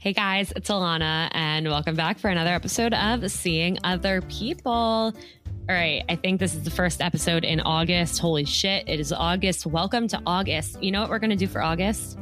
[0.00, 4.72] Hey guys, it's Alana, and welcome back for another episode of Seeing Other People.
[4.72, 5.12] All
[5.68, 8.18] right, I think this is the first episode in August.
[8.18, 9.66] Holy shit, it is August.
[9.66, 10.82] Welcome to August.
[10.82, 12.18] You know what we're going to do for August?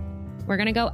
[0.48, 0.90] We're going to go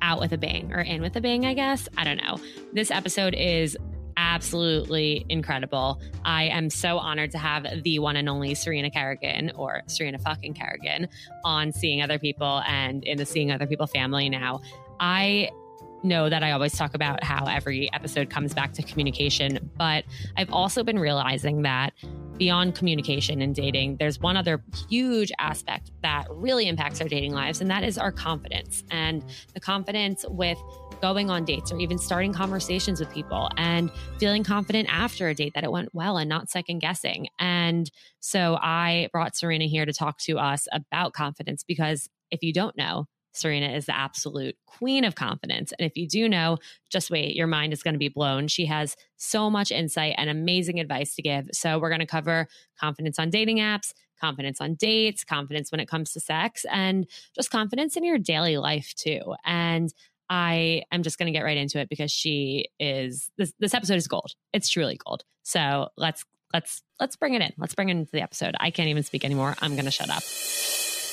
[0.00, 1.86] out with a bang or in with a bang, I guess.
[1.98, 2.38] I don't know.
[2.72, 3.76] This episode is
[4.16, 6.00] absolutely incredible.
[6.24, 10.54] I am so honored to have the one and only Serena Kerrigan or Serena fucking
[10.54, 11.08] Kerrigan
[11.44, 14.62] on Seeing Other People and in the Seeing Other People family now.
[14.98, 15.50] I
[16.04, 20.04] know that I always talk about how every episode comes back to communication, but
[20.36, 21.92] I've also been realizing that
[22.38, 27.60] beyond communication and dating, there's one other huge aspect that really impacts our dating lives,
[27.60, 29.24] and that is our confidence and
[29.54, 30.58] the confidence with
[31.00, 35.52] going on dates or even starting conversations with people and feeling confident after a date
[35.54, 37.26] that it went well and not second guessing.
[37.38, 42.52] And so I brought Serena here to talk to us about confidence because if you
[42.52, 45.72] don't know, Serena is the absolute queen of confidence.
[45.78, 46.58] And if you do know,
[46.90, 48.48] just wait, your mind is going to be blown.
[48.48, 51.48] She has so much insight and amazing advice to give.
[51.52, 52.46] So, we're going to cover
[52.78, 57.50] confidence on dating apps, confidence on dates, confidence when it comes to sex, and just
[57.50, 59.34] confidence in your daily life, too.
[59.44, 59.92] And
[60.28, 63.96] I am just going to get right into it because she is this this episode
[63.96, 64.32] is gold.
[64.52, 65.24] It's truly gold.
[65.42, 67.52] So, let's let's let's bring it in.
[67.56, 68.54] Let's bring it into the episode.
[68.60, 69.56] I can't even speak anymore.
[69.60, 70.22] I'm going to shut up.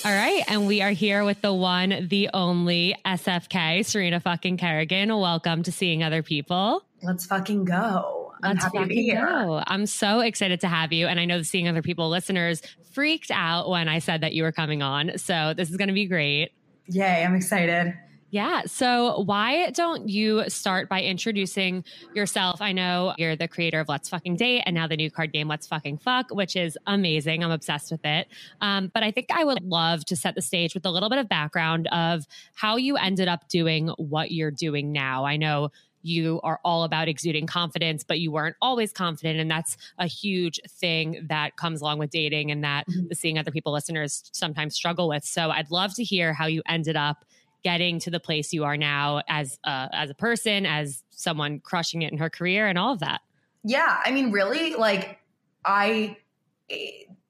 [0.05, 0.43] All right.
[0.47, 5.09] And we are here with the one, the only SFK, Serena fucking Kerrigan.
[5.09, 6.83] Welcome to Seeing Other People.
[7.03, 8.31] Let's fucking go.
[8.41, 9.25] I'm Let's happy to be fucking here.
[9.45, 9.61] go.
[9.67, 11.07] I'm so excited to have you.
[11.07, 12.61] And I know the Seeing Other People listeners
[12.93, 15.17] freaked out when I said that you were coming on.
[15.17, 16.51] So this is going to be great.
[16.87, 17.93] Yay, I'm excited.
[18.31, 18.61] Yeah.
[18.67, 22.61] So why don't you start by introducing yourself?
[22.61, 25.47] I know you're the creator of Let's Fucking Date and now the new card game
[25.47, 27.43] Let's Fucking Fuck, which is amazing.
[27.43, 28.27] I'm obsessed with it.
[28.61, 31.17] Um, but I think I would love to set the stage with a little bit
[31.17, 35.25] of background of how you ended up doing what you're doing now.
[35.25, 39.39] I know you are all about exuding confidence, but you weren't always confident.
[39.39, 43.13] And that's a huge thing that comes along with dating and that Mhm.
[43.15, 45.25] seeing other people listeners sometimes struggle with.
[45.25, 47.25] So I'd love to hear how you ended up
[47.63, 52.01] getting to the place you are now as uh, as a person, as someone crushing
[52.01, 53.21] it in her career, and all of that.
[53.63, 55.19] Yeah, I mean, really, like,
[55.65, 56.17] I.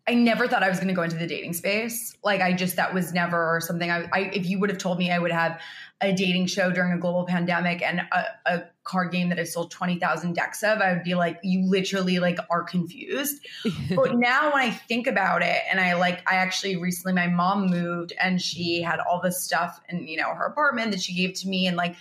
[0.09, 2.17] I never thought I was going to go into the dating space.
[2.23, 4.19] Like, I just that was never something I, I.
[4.33, 5.61] If you would have told me I would have
[6.01, 9.69] a dating show during a global pandemic and a, a card game that I sold
[9.69, 13.45] twenty thousand decks of, I would be like, you literally like are confused.
[13.95, 17.67] but now when I think about it, and I like, I actually recently, my mom
[17.67, 21.35] moved and she had all this stuff in, you know, her apartment that she gave
[21.35, 21.67] to me.
[21.67, 21.95] And like,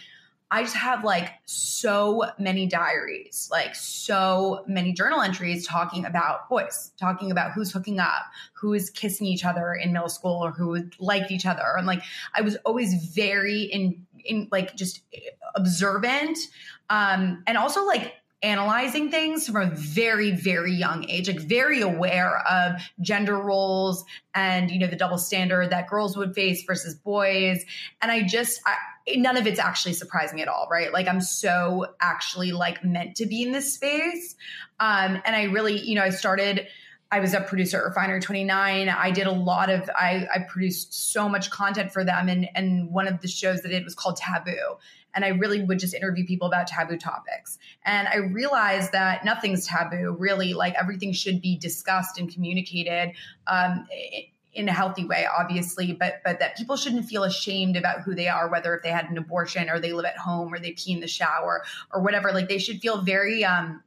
[0.51, 6.93] I just have like so many diaries, like so many journal entries talking about boys,
[6.99, 8.23] talking about who's hooking up,
[8.55, 11.75] who is kissing each other in middle school or who liked each other.
[11.77, 12.03] And like,
[12.35, 15.03] I was always very in, in like just
[15.55, 16.39] observant.
[16.89, 22.39] Um, and also like analyzing things from a very very young age like very aware
[22.49, 27.65] of gender roles and you know the double standard that girls would face versus boys
[28.01, 28.77] and i just I,
[29.17, 33.27] none of it's actually surprising at all right like i'm so actually like meant to
[33.27, 34.37] be in this space
[34.79, 36.69] um and i really you know i started
[37.11, 38.89] I was a producer at Refinery 29.
[38.91, 42.91] I did a lot of I, I produced so much content for them and and
[42.91, 44.77] one of the shows that it was called Taboo.
[45.15, 47.59] And I really would just interview people about taboo topics.
[47.85, 50.55] And I realized that nothing's taboo, really.
[50.55, 53.13] Like everything should be discussed and communicated
[53.47, 53.87] um,
[54.53, 58.29] in a healthy way, obviously, but but that people shouldn't feel ashamed about who they
[58.29, 60.93] are, whether if they had an abortion or they live at home or they pee
[60.93, 62.33] in the shower or whatever.
[62.33, 63.83] Like they should feel very um,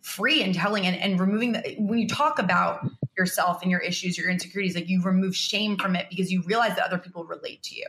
[0.00, 2.88] free and telling and, and removing the when you talk about
[3.20, 6.74] yourself and your issues your insecurities like you remove shame from it because you realize
[6.76, 7.86] that other people relate to you.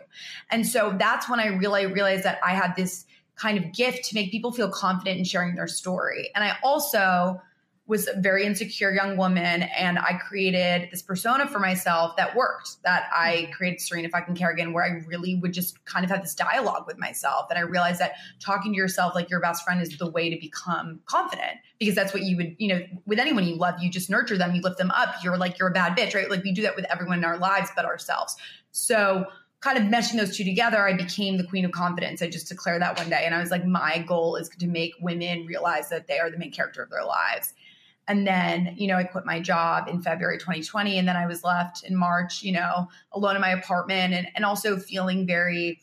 [0.49, 3.05] And so that's when i really realized that i had this
[3.35, 6.29] kind of gift to make people feel confident in sharing their story.
[6.35, 7.41] And i also
[7.91, 12.81] was a very insecure young woman and I created this persona for myself that worked.
[12.85, 16.33] That I created Serena fucking Kerrigan, where I really would just kind of have this
[16.33, 17.47] dialogue with myself.
[17.49, 20.39] And I realized that talking to yourself like your best friend is the way to
[20.39, 24.09] become confident because that's what you would, you know, with anyone you love, you just
[24.09, 25.15] nurture them, you lift them up.
[25.21, 26.29] You're like, you're a bad bitch, right?
[26.29, 28.37] Like we do that with everyone in our lives but ourselves.
[28.71, 29.25] So
[29.59, 32.21] kind of meshing those two together, I became the queen of confidence.
[32.21, 33.23] I just declared that one day.
[33.25, 36.37] And I was like, my goal is to make women realize that they are the
[36.37, 37.53] main character of their lives.
[38.07, 40.97] And then, you know, I quit my job in February 2020.
[40.97, 44.43] And then I was left in March, you know, alone in my apartment and, and
[44.43, 45.79] also feeling very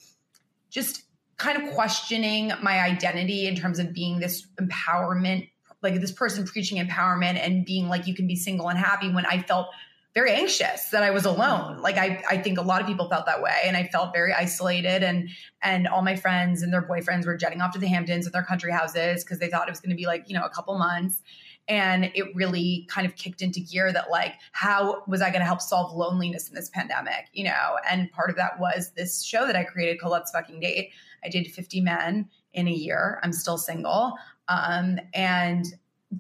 [0.70, 1.04] just
[1.36, 5.48] kind of questioning my identity in terms of being this empowerment,
[5.82, 9.24] like this person preaching empowerment and being like, you can be single and happy when
[9.24, 9.68] I felt
[10.14, 11.80] very anxious that I was alone.
[11.80, 13.62] Like I, I think a lot of people felt that way.
[13.64, 15.28] And I felt very isolated and
[15.62, 18.42] and all my friends and their boyfriends were jetting off to the Hamptons with their
[18.42, 20.76] country houses because they thought it was going to be like, you know, a couple
[20.76, 21.22] months
[21.68, 25.46] and it really kind of kicked into gear that like how was i going to
[25.46, 27.76] help solve loneliness in this pandemic you know?
[27.88, 30.90] And part of that was this show that i created called let's fucking date.
[31.24, 33.20] I did 50 men in a year.
[33.22, 34.14] I'm still single.
[34.48, 35.66] Um, and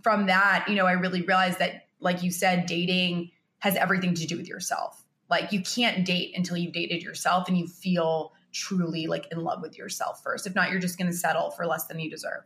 [0.02, 3.30] from that you know i really realized that like you said dating
[3.60, 5.04] has everything to do with yourself.
[5.30, 9.60] Like you can't date until you've dated yourself and you feel truly like in love
[9.60, 10.46] with yourself first.
[10.46, 12.44] If not you're just going to settle for less than you deserve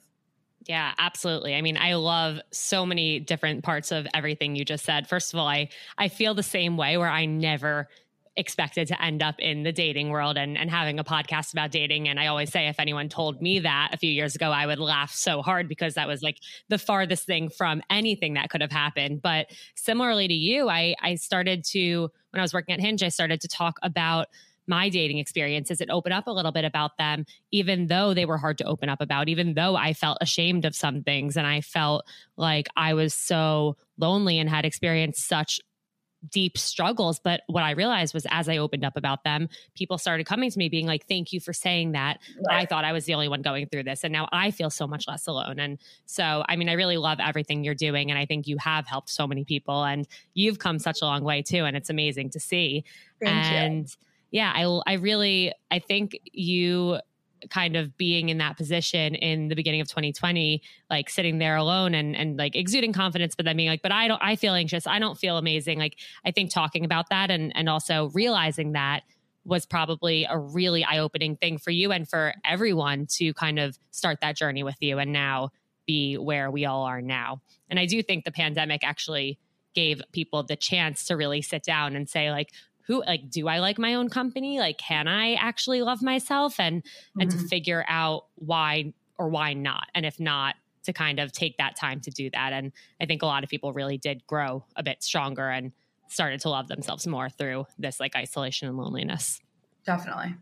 [0.67, 1.55] yeah, absolutely.
[1.55, 5.09] I mean, I love so many different parts of everything you just said.
[5.09, 5.69] First of all, I
[5.99, 7.89] I feel the same way where I never
[8.37, 12.09] expected to end up in the dating world and, and having a podcast about dating.
[12.09, 14.79] And I always say, if anyone told me that a few years ago, I would
[14.79, 16.39] laugh so hard because that was like
[16.69, 19.21] the farthest thing from anything that could have happened.
[19.21, 23.09] But similarly to you, I, I started to, when I was working at Hinge, I
[23.09, 24.29] started to talk about
[24.67, 28.39] my dating experiences and open up a little bit about them, even though they were
[28.39, 31.61] hard to open up about, even though I felt ashamed of some things and I
[31.61, 32.05] felt
[32.37, 35.61] like I was so lonely and had experienced such
[36.31, 37.19] deep struggles.
[37.19, 40.59] But what I realized was as I opened up about them, people started coming to
[40.59, 42.19] me being like, Thank you for saying that.
[42.47, 42.63] Right.
[42.63, 44.05] I thought I was the only one going through this.
[44.05, 45.59] And now I feel so much less alone.
[45.59, 48.11] And so, I mean, I really love everything you're doing.
[48.11, 51.25] And I think you have helped so many people and you've come such a long
[51.25, 51.65] way too.
[51.65, 52.85] And it's amazing to see.
[53.21, 56.99] Thank and you yeah, I, I really, I think you
[57.51, 61.93] kind of being in that position in the beginning of 2020 like sitting there alone
[61.93, 64.87] and and like exuding confidence but then being like but i don't i feel anxious.
[64.87, 65.77] I don't feel amazing.
[65.79, 69.03] Like i think talking about that and and also realizing that
[69.45, 74.19] was probably a really eye-opening thing for you and for everyone to kind of start
[74.21, 75.51] that journey with you and now
[75.85, 77.43] be where we all are now.
[77.69, 79.41] And i do think the pandemic actually
[79.75, 82.51] gave people the chance to really sit down and say like
[82.87, 84.59] who like do I like my own company?
[84.59, 87.21] Like can I actually love myself and mm-hmm.
[87.21, 87.47] and to mm-hmm.
[87.47, 89.89] figure out why or why not?
[89.95, 92.53] And if not, to kind of take that time to do that.
[92.53, 95.73] And I think a lot of people really did grow a bit stronger and
[96.09, 99.41] started to love themselves more through this like isolation and loneliness.
[99.85, 100.35] Definitely.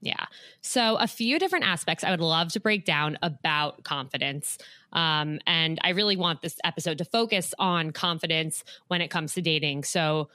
[0.00, 0.26] Yeah.
[0.60, 4.58] So, a few different aspects I would love to break down about confidence.
[4.92, 9.40] Um, and I really want this episode to focus on confidence when it comes to
[9.40, 9.84] dating.
[9.84, 10.28] So,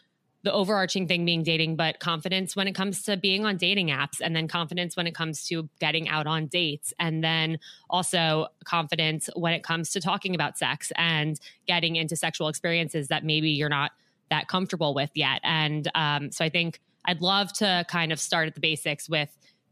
[0.44, 4.22] the overarching thing being dating, but confidence when it comes to being on dating apps,
[4.22, 9.30] and then confidence when it comes to getting out on dates, and then also confidence
[9.36, 13.70] when it comes to talking about sex and getting into sexual experiences that maybe you're
[13.70, 13.92] not
[14.30, 15.42] that comfortable with yet.
[15.44, 19.30] And um, so I think I'd love to kind of start at the basics with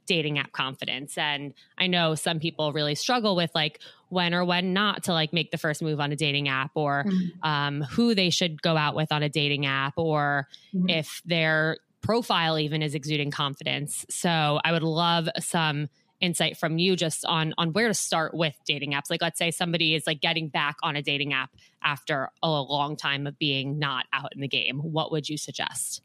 [0.07, 1.17] dating app confidence.
[1.17, 5.33] And I know some people really struggle with like when or when not to like
[5.33, 7.47] make the first move on a dating app or mm-hmm.
[7.47, 10.89] um, who they should go out with on a dating app or mm-hmm.
[10.89, 14.05] if their profile even is exuding confidence.
[14.09, 18.55] So I would love some insight from you just on on where to start with
[18.65, 21.51] dating apps like let's say somebody is like getting back on a dating app
[21.83, 26.01] after a long time of being not out in the game what would you suggest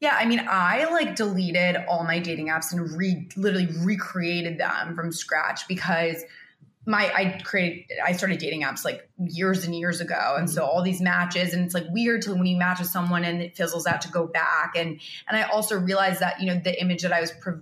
[0.00, 4.94] yeah, I mean, I like deleted all my dating apps and re literally recreated them
[4.94, 6.24] from scratch because
[6.86, 10.70] my I created I started dating apps like years and years ago, and so mm-hmm.
[10.70, 13.56] all these matches, and it's like weird to when you match with someone and it
[13.56, 17.02] fizzles out to go back, and and I also realized that you know the image
[17.02, 17.32] that I was.
[17.32, 17.60] Pre-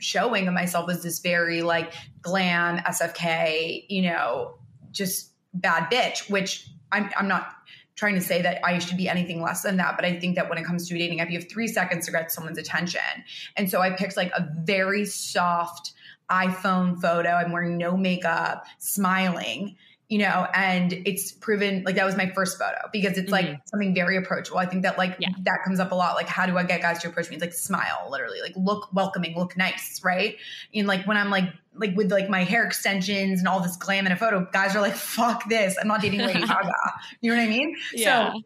[0.00, 1.92] showing of myself was this very like
[2.22, 4.54] glam SFK, you know,
[4.92, 7.54] just bad bitch, which I'm, I'm not
[7.96, 9.96] trying to say that I should be anything less than that.
[9.96, 12.12] But I think that when it comes to dating app, you have three seconds to
[12.12, 13.00] get someone's attention.
[13.56, 15.92] And so I picked like a very soft
[16.30, 17.30] iPhone photo.
[17.30, 19.76] I'm wearing no makeup, smiling
[20.08, 23.60] you know, and it's proven like that was my first photo because it's like mm-hmm.
[23.64, 24.58] something very approachable.
[24.58, 25.30] I think that like yeah.
[25.42, 26.14] that comes up a lot.
[26.14, 27.36] Like, how do I get guys to approach me?
[27.36, 30.36] It's like smile, literally, like look welcoming, look nice, right?
[30.74, 34.06] And like when I'm like like with like my hair extensions and all this glam
[34.06, 35.76] in a photo, guys are like, "Fuck this!
[35.80, 36.72] I'm not dating Lady Gaga."
[37.20, 37.76] You know what I mean?
[37.92, 38.32] Yeah.
[38.32, 38.40] So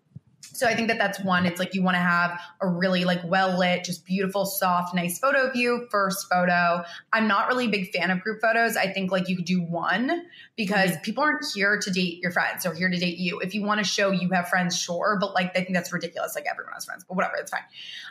[0.59, 1.47] so I think that that's one.
[1.47, 5.17] It's like you want to have a really like well lit, just beautiful, soft, nice
[5.21, 5.87] photo of you.
[5.89, 6.83] First photo.
[7.13, 8.77] I'm not really a big fan of group photos.
[8.77, 10.23] I think like you could do one
[10.57, 11.03] because mm-hmm.
[11.03, 12.65] people aren't here to date your friends.
[12.65, 13.39] They're here to date you.
[13.39, 15.17] If you want to show you have friends, sure.
[15.21, 16.35] But like I think that's ridiculous.
[16.35, 17.63] Like everyone has friends, but whatever, it's fine.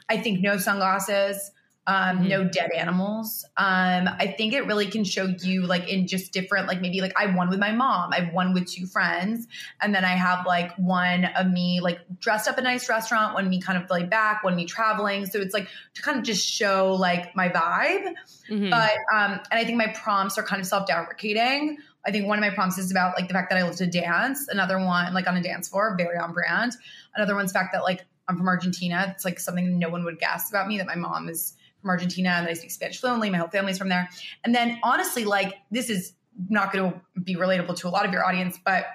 [0.07, 1.51] I think no sunglasses
[1.87, 2.27] um, mm-hmm.
[2.27, 3.45] no dead animals.
[3.55, 7.13] Um, I think it really can show you like in just different, like maybe like
[7.17, 9.47] I won with my mom, I've won with two friends,
[9.81, 13.49] and then I have like one of me like dressed up a nice restaurant, one
[13.49, 15.25] me kind of laid back, one me traveling.
[15.25, 18.13] So it's like to kind of just show like my vibe.
[18.49, 18.69] Mm-hmm.
[18.69, 21.77] But um, and I think my prompts are kind of self-deprecating.
[22.05, 23.87] I think one of my prompts is about like the fact that I love to
[23.87, 24.47] dance.
[24.49, 26.73] Another one, like on a dance floor, very on brand.
[27.15, 29.13] Another one's the fact that like I'm from Argentina.
[29.15, 32.29] It's like something no one would guess about me that my mom is from Argentina
[32.29, 33.29] and I speak Spanish fluently.
[33.29, 34.09] My whole family's from there.
[34.43, 36.13] And then honestly, like this is
[36.49, 38.85] not going to be relatable to a lot of your audience, but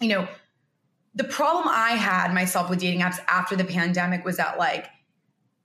[0.00, 0.26] you know,
[1.14, 4.86] the problem I had myself with dating apps after the pandemic was that like,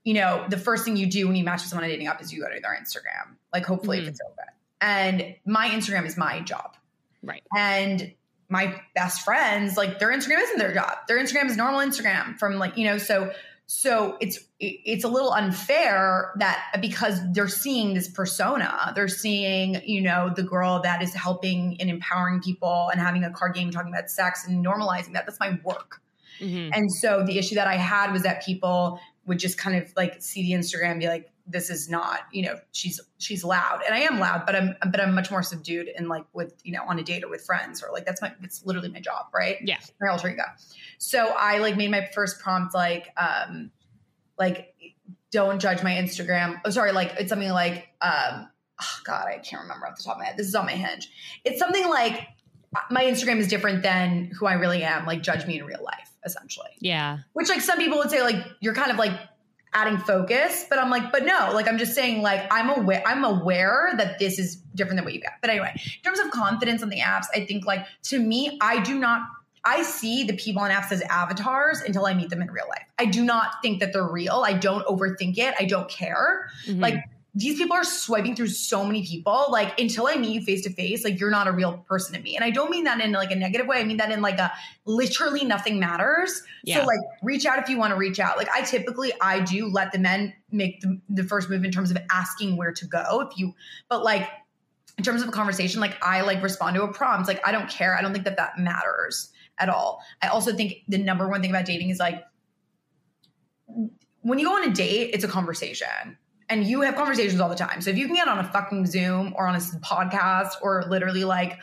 [0.03, 2.07] you know, the first thing you do when you match with someone on a dating
[2.07, 4.07] app is you go to their Instagram, like hopefully mm-hmm.
[4.07, 4.45] if it's open.
[4.81, 6.75] And my Instagram is my job.
[7.24, 7.43] Right.
[7.55, 8.13] And
[8.50, 10.97] my best friends, like their Instagram isn't their job.
[11.07, 13.31] Their Instagram is normal Instagram from like, you know, so
[13.67, 20.01] so it's it's a little unfair that because they're seeing this persona, they're seeing, you
[20.01, 23.91] know, the girl that is helping and empowering people and having a card game talking
[23.91, 25.25] about sex and normalizing that.
[25.25, 26.01] That's my work.
[26.39, 26.74] Mm-hmm.
[26.74, 30.22] And so the issue that I had was that people would just kind of like
[30.22, 33.81] see the Instagram and be like, this is not, you know, she's she's loud.
[33.85, 36.71] And I am loud, but I'm but I'm much more subdued and like with, you
[36.73, 39.27] know, on a date or with friends or like that's my it's literally my job,
[39.33, 39.57] right?
[39.63, 39.77] Yeah.
[40.01, 40.43] My alter ego.
[40.97, 43.71] So I like made my first prompt like um
[44.39, 44.73] like
[45.31, 46.59] don't judge my Instagram.
[46.65, 48.49] Oh sorry, like it's something like um
[48.81, 50.37] oh God, I can't remember off the top of my head.
[50.37, 51.09] This is on my hinge.
[51.43, 52.27] It's something like
[52.89, 55.05] my Instagram is different than who I really am.
[55.05, 56.71] Like judge me in real life, essentially.
[56.79, 57.19] Yeah.
[57.33, 59.11] Which like some people would say like you're kind of like
[59.75, 63.24] adding focus, but I'm like, but no, like I'm just saying, like I'm aware, I'm
[63.24, 65.34] aware that this is different than what you got.
[65.41, 68.82] But anyway, in terms of confidence on the apps, I think like to me, I
[68.82, 69.22] do not.
[69.67, 72.86] I see the people on apps as avatars until I meet them in real life.
[73.00, 74.44] I do not think that they're real.
[74.46, 75.55] I don't overthink it.
[75.60, 76.50] I don't care.
[76.67, 76.82] Mm-hmm.
[76.82, 77.03] Like
[77.37, 79.47] these people are swiping through so many people.
[79.49, 82.21] Like until I meet you face to face, like you're not a real person to
[82.21, 82.37] me.
[82.37, 83.77] And I don't mean that in like a negative way.
[83.79, 84.53] I mean that in like a
[84.85, 86.41] literally nothing matters.
[86.63, 86.79] Yeah.
[86.79, 88.37] So like reach out if you want to reach out.
[88.37, 91.91] Like I typically I do let the men make the, the first move in terms
[91.91, 93.27] of asking where to go.
[93.29, 93.53] If you,
[93.89, 94.29] but like
[94.97, 97.27] in terms of a conversation, like I like respond to a prompt.
[97.27, 97.97] Like I don't care.
[97.97, 100.01] I don't think that that matters at all.
[100.21, 102.23] I also think the number one thing about dating is like
[104.21, 106.17] when you go on a date, it's a conversation
[106.49, 107.81] and you have conversations all the time.
[107.81, 111.23] So if you can get on a fucking Zoom or on a podcast or literally
[111.23, 111.59] like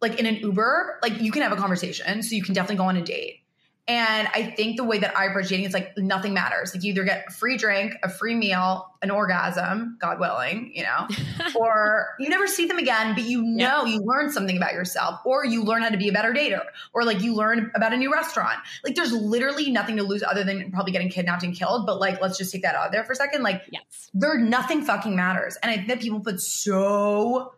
[0.00, 2.22] like in an Uber, like you can have a conversation.
[2.22, 3.43] So you can definitely go on a date.
[3.86, 6.74] And I think the way that I approach dating is like nothing matters.
[6.74, 10.84] Like you either get a free drink, a free meal, an orgasm, God willing, you
[10.84, 11.06] know,
[11.54, 13.92] or you never see them again, but you know yeah.
[13.92, 16.64] you learn something about yourself, or you learn how to be a better dater,
[16.94, 18.58] or like you learn about a new restaurant.
[18.84, 21.84] Like there's literally nothing to lose other than probably getting kidnapped and killed.
[21.84, 23.42] But like, let's just take that out there for a second.
[23.42, 24.10] Like, yes.
[24.14, 25.58] there nothing fucking matters.
[25.62, 27.52] And I think that people put so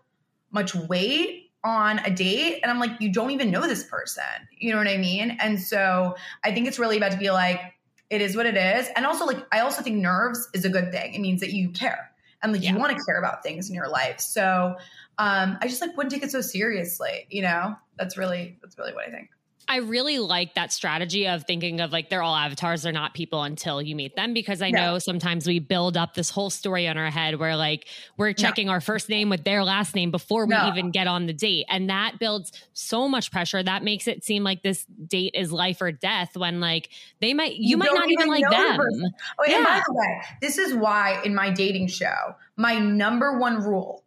[0.50, 4.22] much weight on a date and I'm like, you don't even know this person.
[4.56, 5.36] You know what I mean?
[5.40, 7.60] And so I think it's really about to be like,
[8.08, 8.88] it is what it is.
[8.94, 11.12] And also, like, I also think nerves is a good thing.
[11.12, 12.72] It means that you care and like yeah.
[12.72, 14.20] you want to care about things in your life.
[14.20, 14.76] So
[15.18, 17.74] um, I just like wouldn't take it so seriously, you know?
[17.98, 19.30] That's really that's really what I think.
[19.68, 23.42] I really like that strategy of thinking of like they're all avatars, they're not people
[23.42, 26.96] until you meet them because I know sometimes we build up this whole story in
[26.96, 28.74] our head where like we're checking no.
[28.74, 30.68] our first name with their last name before we no.
[30.68, 31.66] even get on the date.
[31.68, 33.60] And that builds so much pressure.
[33.60, 36.88] That makes it seem like this date is life or death when like
[37.20, 38.76] they might, you, you might not even, even like them.
[38.76, 39.64] The oh, yeah.
[39.64, 44.04] by the way, this is why in my dating show, my number one rule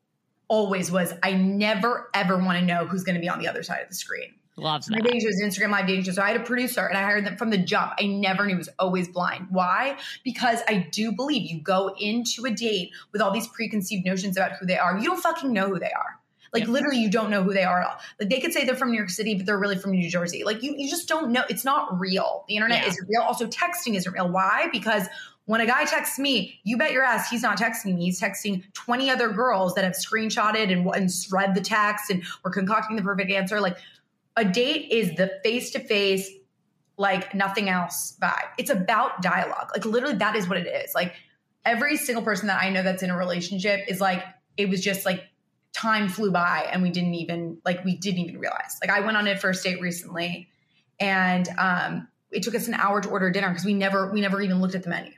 [0.47, 3.61] always was I never ever want to know who's going to be on the other
[3.61, 4.33] side of the screen.
[4.61, 5.03] Love So my that.
[5.05, 6.11] dating show was Instagram live dating show.
[6.11, 7.93] So I had a producer and I hired them from the jump.
[7.99, 9.47] I never knew it was always blind.
[9.49, 9.97] Why?
[10.23, 14.53] Because I do believe you go into a date with all these preconceived notions about
[14.53, 14.97] who they are.
[14.97, 16.19] You don't fucking know who they are.
[16.51, 16.69] Like Yep.
[16.69, 17.97] literally, you don't know who they are at all.
[18.19, 20.43] Like they could say they're from New York City, but they're really from New Jersey.
[20.43, 21.43] Like you, you just don't know.
[21.47, 22.43] It's not real.
[22.47, 22.87] The internet Yeah.
[22.89, 23.21] isn't real.
[23.21, 24.29] Also, texting isn't real.
[24.29, 24.67] Why?
[24.71, 25.07] Because
[25.45, 28.05] when a guy texts me, you bet your ass he's not texting me.
[28.05, 32.51] He's texting 20 other girls that have screenshotted and, and read the text and we're
[32.51, 33.59] concocting the perfect answer.
[33.61, 33.77] Like
[34.39, 36.29] a date is the face to face,
[36.97, 38.47] like nothing else vibe.
[38.57, 39.69] It's about dialogue.
[39.73, 40.95] Like literally, that is what it is.
[40.95, 41.13] Like
[41.65, 44.23] every single person that I know that's in a relationship is like,
[44.55, 45.23] it was just like
[45.73, 48.77] time flew by and we didn't even like we didn't even realize.
[48.81, 50.49] Like I went on a first date recently
[50.99, 54.41] and um it took us an hour to order dinner because we never we never
[54.41, 55.11] even looked at the menu.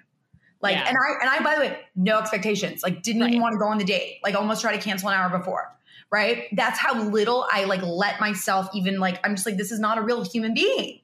[0.62, 0.88] Like Yeah.
[0.88, 2.84] and I and I by the way, no expectations.
[2.84, 4.20] Like didn't even want to go on the date.
[4.24, 5.75] Like almost tried to cancel an hour before.
[6.12, 6.48] Right?
[6.51, 9.98] That's how little I like let myself even like I'm just like this is not
[9.98, 11.00] a real human being.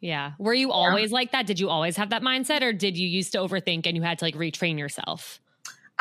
[0.00, 0.32] Yeah.
[0.38, 1.46] Were you always like that?
[1.46, 4.18] Did you always have that mindset or did you used to overthink and you had
[4.18, 5.40] to like retrain yourself?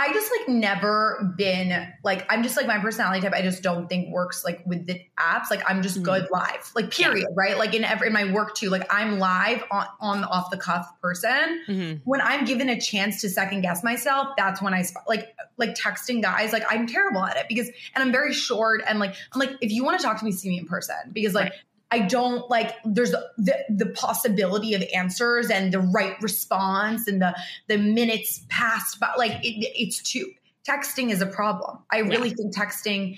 [0.02, 3.34] I just like never been like I'm just like my personality type.
[3.34, 5.52] I just don't think works like with the apps.
[5.52, 6.04] Like I'm just Mhm.
[6.04, 7.58] good live, like period, right?
[7.58, 8.70] Like in every in my work too.
[8.70, 11.64] Like I'm live on on the off the cuff person.
[11.66, 15.76] hmm When I'm given a chance to second guess myself, that's when I like like
[15.76, 16.54] texting guys.
[16.54, 19.70] Like I'm terrible at it because and I'm very short and like I'm like if
[19.70, 21.52] you want to talk to me, see me in person because like.
[21.52, 21.60] Right.
[21.92, 27.36] I don't like there's the the possibility of answers and the right response and the
[27.68, 30.32] the minutes passed but like it, it's too
[30.70, 31.80] texting is a problem.
[31.92, 33.18] I really think texting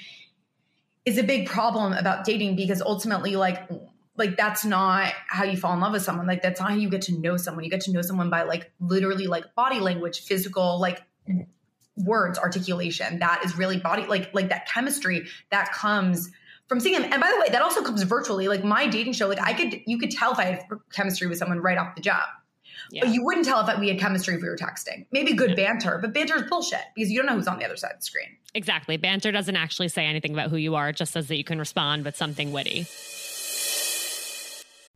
[1.06, 3.70] is a big problem about dating because ultimately like
[4.18, 6.28] like that's not how you fall in love with someone.
[6.28, 7.63] Like that's not how you get to know someone.
[7.63, 11.01] You get to know someone by like literally like body language, physical like
[11.98, 13.20] words, articulation.
[13.20, 16.30] That is really body like like that chemistry that comes
[16.72, 17.04] from seeing him.
[17.12, 18.48] And by the way, that also comes virtually.
[18.48, 20.63] Like my dating show, like I could you could tell if I had
[20.94, 22.22] chemistry with someone right off the jump.
[22.92, 23.01] Yeah.
[23.04, 25.06] But you wouldn't tell if we had chemistry if we were texting.
[25.12, 27.75] Maybe good banter, but banter is bullshit because you don't know who's on the other
[27.75, 28.38] side of the screen.
[28.54, 28.96] Exactly.
[28.96, 30.90] Banter doesn't actually say anything about who you are.
[30.90, 32.88] It just says that you can respond with something witty.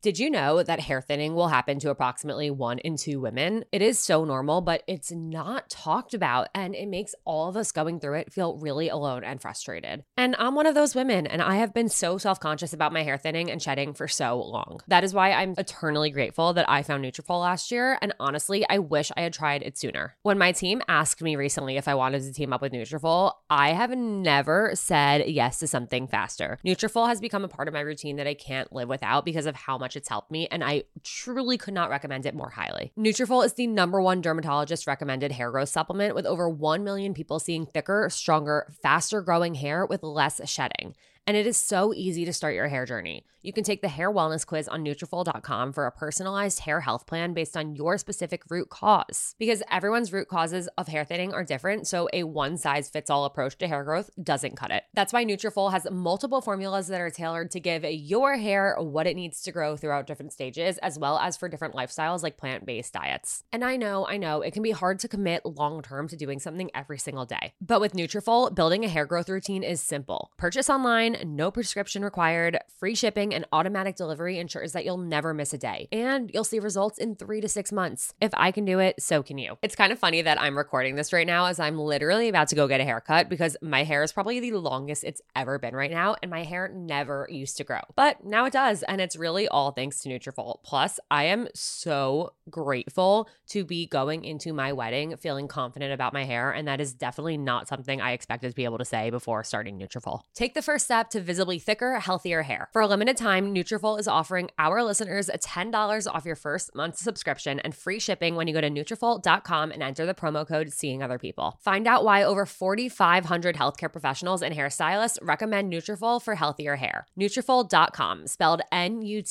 [0.06, 3.66] Did you know that hair thinning will happen to approximately one in two women?
[3.72, 7.72] It is so normal, but it's not talked about, and it makes all of us
[7.72, 10.04] going through it feel really alone and frustrated.
[10.16, 13.02] And I'm one of those women, and I have been so self conscious about my
[13.02, 14.80] hair thinning and shedding for so long.
[14.88, 18.78] That is why I'm eternally grateful that I found Nutrafol last year, and honestly, I
[18.78, 20.18] wish I had tried it sooner.
[20.22, 23.70] When my team asked me recently if I wanted to team up with Nutrafol, I
[23.70, 26.60] have never said yes to something faster.
[26.64, 29.56] Nutrafol has become a part of my routine that I can't live without because of
[29.56, 32.92] how much it's helped me, and I truly could not recommend it more highly.
[32.98, 37.40] Nutrafol is the number one dermatologist recommended hair growth supplement with over 1 million people
[37.40, 40.96] seeing thicker, stronger, faster growing hair with less shedding.
[41.28, 43.26] And it is so easy to start your hair journey.
[43.46, 47.36] You can take the hair wellness quiz on Nutrafol.com for a personalized hair health plan
[47.36, 49.36] based on your specific root cause.
[49.38, 53.24] Because everyone's root causes of hair thinning are different, so a one size fits all
[53.24, 54.84] approach to hair growth doesn't cut it.
[54.96, 59.16] That's why Nutrafol has multiple formulas that are tailored to give your hair what it
[59.16, 62.94] needs to grow throughout different stages, as well as for different lifestyles like plant based
[62.94, 63.44] diets.
[63.52, 66.40] And I know, I know, it can be hard to commit long term to doing
[66.40, 67.54] something every single day.
[67.62, 70.32] But with Nutrafol, building a hair growth routine is simple.
[70.38, 75.54] Purchase online, no prescription required, free shipping, and automatic delivery ensures that you'll never miss
[75.54, 75.88] a day.
[75.92, 78.14] And you'll see results in three to six months.
[78.22, 79.58] If I can do it, so can you.
[79.62, 82.56] It's kind of funny that I'm recording this right now as I'm literally about to
[82.56, 85.92] go get a haircut because my hair is probably the longest it's ever been right
[85.92, 87.82] now, and my hair never used to grow.
[87.96, 90.58] But now it does, and it's really all thanks to Nutrafol.
[90.64, 96.24] Plus, I am so grateful to be going into my wedding feeling confident about my
[96.24, 99.44] hair, and that is definitely not something I expected to be able to say before
[99.44, 100.22] starting Nutrafol.
[100.34, 102.70] Take the first step to visibly thicker, healthier hair.
[102.74, 107.60] For a limited time, Nutrafol is offering our listeners $10 off your first month's subscription
[107.60, 111.18] and free shipping when you go to Nutrafol.com and enter the promo code Seeing Other
[111.20, 111.60] People.
[111.62, 117.08] Find out why over 4,500 healthcare professionals and hairstylists recommend Nutrafol for healthier hair.
[117.20, 119.22] Nutrafol.com, spelled N-U-T-R-A-F-O-L.com,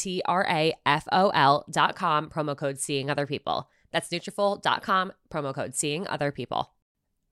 [2.31, 3.69] promo code Seeing Other People.
[3.93, 6.71] That's Nutrafol.com, promo code Seeing Other People.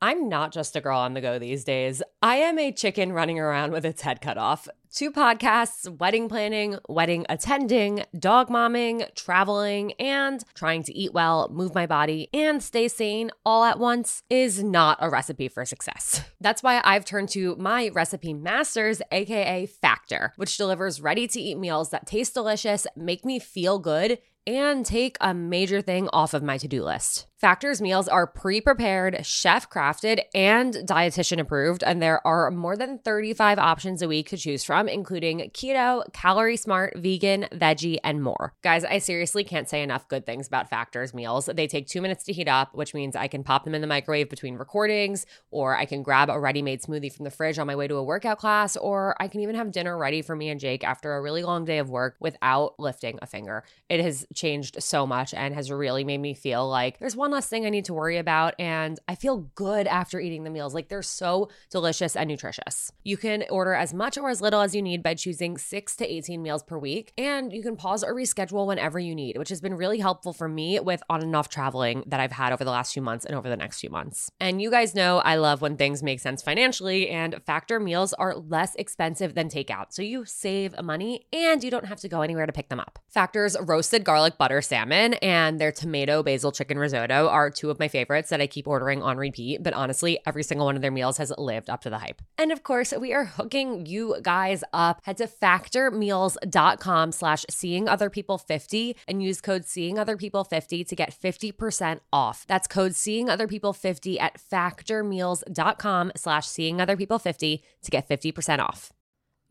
[0.03, 2.03] I'm not just a girl on the go these days.
[2.21, 4.67] I am a chicken running around with its head cut off.
[4.93, 11.73] Two podcasts, wedding planning, wedding attending, dog momming, traveling, and trying to eat well, move
[11.73, 16.21] my body, and stay sane all at once is not a recipe for success.
[16.41, 21.59] That's why I've turned to my recipe masters, aka Factor, which delivers ready to eat
[21.59, 26.43] meals that taste delicious, make me feel good, and take a major thing off of
[26.43, 27.29] my to do list.
[27.43, 32.99] Factor's meals are pre prepared, chef crafted, and dietitian approved, and there are more than
[32.99, 38.55] 35 options a week to choose from, including keto, calorie smart, vegan, veggie, and more.
[38.63, 41.51] Guys, I seriously can't say enough good things about Factor's meals.
[41.53, 43.89] They take two minutes to heat up, which means I can pop them in the
[43.89, 47.67] microwave between recordings, or I can grab a ready made smoothie from the fridge on
[47.67, 50.49] my way to a workout class, or I can even have dinner ready for me
[50.49, 53.65] and Jake after a really long day of work without lifting a finger.
[53.89, 57.49] It has changed so much and has really made me feel like there's one less
[57.49, 58.55] thing I need to worry about.
[58.59, 60.75] And I feel good after eating the meals.
[60.75, 62.93] Like they're so delicious and nutritious.
[63.03, 66.11] You can order as much or as little as you need by choosing six to
[66.11, 67.13] 18 meals per week.
[67.19, 70.49] And you can pause or reschedule whenever you need, which has been really helpful for
[70.49, 73.35] me with on and off traveling that I've had over the last few months and
[73.35, 74.31] over the next few months.
[74.39, 78.35] And you guys know I love when things make sense financially, and Factor meals are
[78.37, 79.87] less expensive than takeout.
[79.91, 82.99] So you save money and you don't have to go anywhere to pick them up.
[83.09, 87.89] Factor's roasted garlic butter salmon and their tomato basil chicken risotto are two of my
[87.89, 91.19] favorites that I keep ordering on repeat, but honestly, every single one of their meals
[91.19, 92.23] has lived up to the hype.
[92.39, 95.01] And of course, we are hooking you guys up.
[95.05, 100.85] Head to factormeals.com slash seeing other people 50 and use code seeing other people 50
[100.85, 102.45] to get 50% off.
[102.47, 108.09] That's code seeing other people 50 at factormeals.com slash seeing other people 50 to get
[108.09, 108.93] 50% off.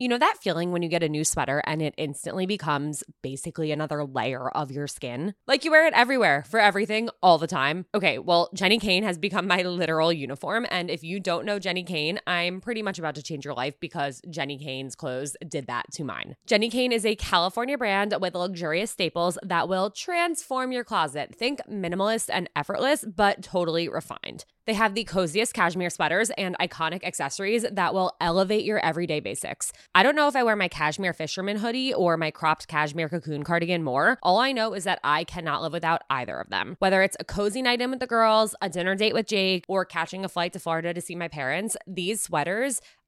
[0.00, 3.70] You know that feeling when you get a new sweater and it instantly becomes basically
[3.70, 5.34] another layer of your skin?
[5.46, 7.84] Like you wear it everywhere for everything all the time.
[7.94, 10.66] Okay, well, Jenni Kayne has become my literal uniform.
[10.70, 13.78] And if you don't know Jenni Kayne, I'm pretty much about to change your life
[13.78, 16.34] because Jenni Kayne's clothes did that to mine.
[16.48, 21.34] Jenni Kayne is a California brand with luxurious staples that will transform your closet.
[21.34, 24.46] Think minimalist and effortless, but totally refined.
[24.70, 29.72] They have the coziest cashmere sweaters and iconic accessories that will elevate your everyday basics.
[29.96, 33.42] I don't know if I wear my cashmere fisherman hoodie or my cropped cashmere cocoon
[33.42, 34.20] cardigan more.
[34.22, 36.76] All I know is that I cannot live without either of them.
[36.78, 39.84] Whether it's a cozy night in with the girls, a dinner date with Jake, or
[39.84, 42.80] catching a flight to Florida to see my parents, these sweaters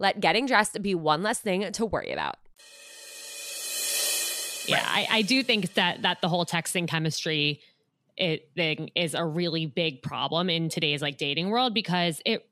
[0.00, 2.36] Let getting dressed be one less thing to worry about.
[4.66, 7.60] Yeah, I, I do think that that the whole texting chemistry
[8.16, 12.46] it thing is a really big problem in today's like dating world because it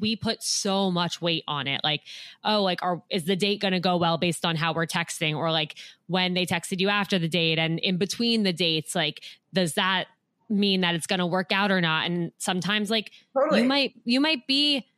[0.00, 2.02] we put so much weight on it like
[2.44, 5.36] oh like are is the date going to go well based on how we're texting
[5.36, 5.76] or like
[6.08, 10.06] when they texted you after the date and in between the dates like does that
[10.50, 13.62] mean that it's going to work out or not and sometimes like Totally.
[13.62, 14.93] you might you might be how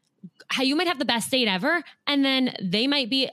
[0.60, 3.28] you might have the best date ever and then they might be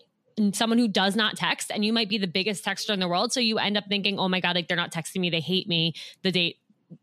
[0.54, 3.32] someone who does not text and you might be the biggest texter in the world
[3.32, 5.68] so you end up thinking oh my god like they're not texting me they hate
[5.68, 6.58] me the date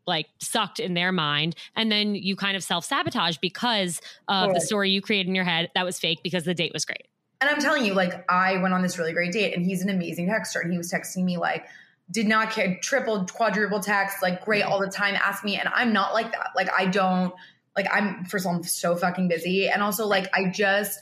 [0.07, 4.89] like sucked in their mind and then you kind of self-sabotage because of the story
[4.89, 7.07] you created in your head that was fake because the date was great
[7.41, 9.89] And I'm telling you, like, I went on this really great date and he's an
[9.89, 10.61] amazing texter.
[10.61, 11.65] And he was texting me, like,
[12.11, 15.57] did not care, triple, quadruple text, like, great all the time, ask me.
[15.57, 16.49] And I'm not like that.
[16.55, 17.33] Like, I don't,
[17.75, 19.69] like, I'm, first of all, I'm so fucking busy.
[19.69, 20.99] And also, like, I just,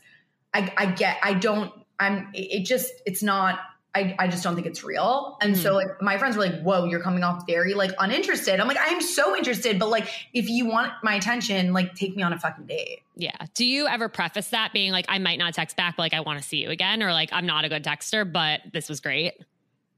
[0.54, 3.60] I, I get, I don't, I'm, it just, it's not,
[3.96, 5.38] I, I just don't think it's real.
[5.42, 5.90] And so, mm-hmm.
[5.90, 8.60] like, my friends were like, whoa, you're coming off very, like, uninterested.
[8.60, 9.80] I'm like, I'm so interested.
[9.80, 13.00] But, like, if you want my attention, like, take me on a fucking date.
[13.16, 16.14] yeah do you ever preface that being like i might not text back but like
[16.14, 18.88] i want to see you again or like i'm not a good texter but this
[18.88, 19.34] was great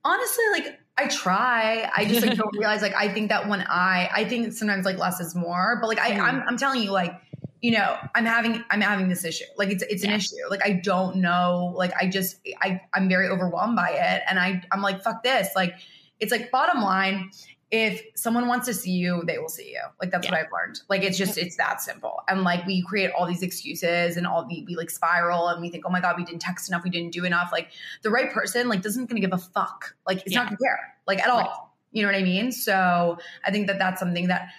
[0.03, 1.89] honestly like i try.
[1.95, 4.97] I just like don't realize like i think that when i i think sometimes like
[4.97, 6.21] less is more but like i Mm.
[6.21, 7.13] I'm, I'm telling you like
[7.61, 9.45] you know i'm having i'm having this issue.
[9.57, 10.35] Like it's it's an issue.
[10.49, 11.73] Like i don't know.
[11.75, 15.49] Like i just i i'm very overwhelmed by it and i i'm like fuck this.
[15.55, 15.75] Like
[16.19, 17.31] it's like bottom line
[17.71, 19.79] if someone wants to see you they will see you.
[20.01, 20.81] Like that's what i've learned.
[20.89, 22.21] Like it's just it's that simple.
[22.27, 25.69] And like we create all these excuses and all the we like spiral and we
[25.69, 26.83] think oh my god we didn't text enough.
[26.83, 27.49] We didn't do enough.
[27.51, 27.69] Like
[28.01, 29.95] the right person like doesn't gonna give a fuck.
[30.05, 30.39] Like it's Yeah.
[30.39, 31.39] not gonna care like at all.
[31.39, 31.55] Right.
[31.93, 32.51] you know what i mean?
[32.51, 34.49] So i think that that's something that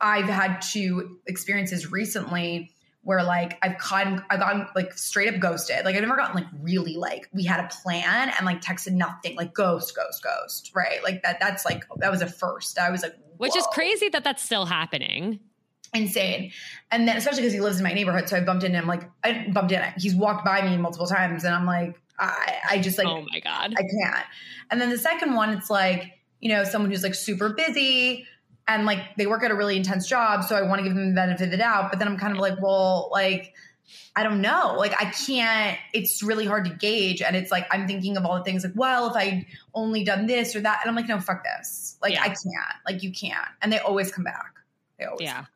[0.00, 5.84] i've had to experiences recently where like I've gotten I've gotten like straight up ghosted.
[5.84, 9.36] Like I've never gotten like really like we had a plan and like texted nothing,
[9.36, 10.72] like ghost, ghost, ghost.
[10.74, 11.02] Right.
[11.02, 12.78] Like that that's like that was a first.
[12.78, 15.40] I was like, which is crazy that that's still happening
[15.94, 16.52] insane.
[16.90, 18.86] And then especially because he lives in my neighborhood, so I bumped into him.
[18.86, 19.82] Like I bumped in.
[19.96, 23.40] He's walked by me multiple times, and I'm like, I, I just like, oh my
[23.40, 24.26] god, I can't.
[24.70, 28.26] And then the second one, it's like you know someone who's like super busy
[28.74, 31.10] and like they work at a really intense job, so I want to give them
[31.10, 31.90] the benefit of the doubt.
[31.90, 33.54] But then I'm kind of like, well, like.
[34.14, 34.74] I don't know.
[34.76, 37.22] Like I can't, it's really hard to gauge.
[37.22, 40.26] And it's like I'm thinking of all the things like, well, if I only done
[40.26, 40.80] this or that.
[40.82, 41.96] And I'm like, no, fuck this.
[42.02, 42.22] Like Yeah.
[42.22, 42.76] I can't.
[42.86, 43.48] Like you can't.
[43.62, 44.54] And they always come back.
[44.98, 45.46] They always yeah,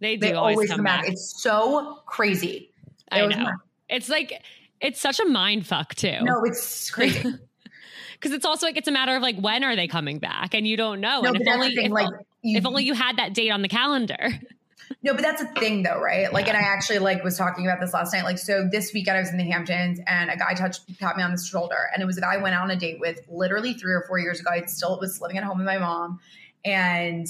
[0.00, 1.08] they do they always, come back.
[1.08, 2.70] It's so crazy.
[3.10, 3.36] They I know.
[3.36, 3.62] come.
[3.88, 4.42] It's like
[4.80, 6.18] it's such a mind fuck too.
[6.22, 7.22] No, it's crazy.
[8.14, 10.66] because it's also like it's a matter of like when are they coming back, and
[10.66, 11.20] you don't know.
[11.20, 12.08] no, and if only if, Like,
[12.44, 14.16] you, if only you had that date on the calendar.
[15.02, 16.32] no, but that's a thing though, right?
[16.32, 18.24] Like, and I actually like was talking about this last night.
[18.24, 21.22] Like, so this weekend I was in the Hamptons and a guy touched, tapped me
[21.22, 23.20] on the shoulder, and it was a guy I went out on a date with
[23.28, 24.50] literally three or four years ago.
[24.52, 26.20] I still was living at home with my mom,
[26.64, 27.26] and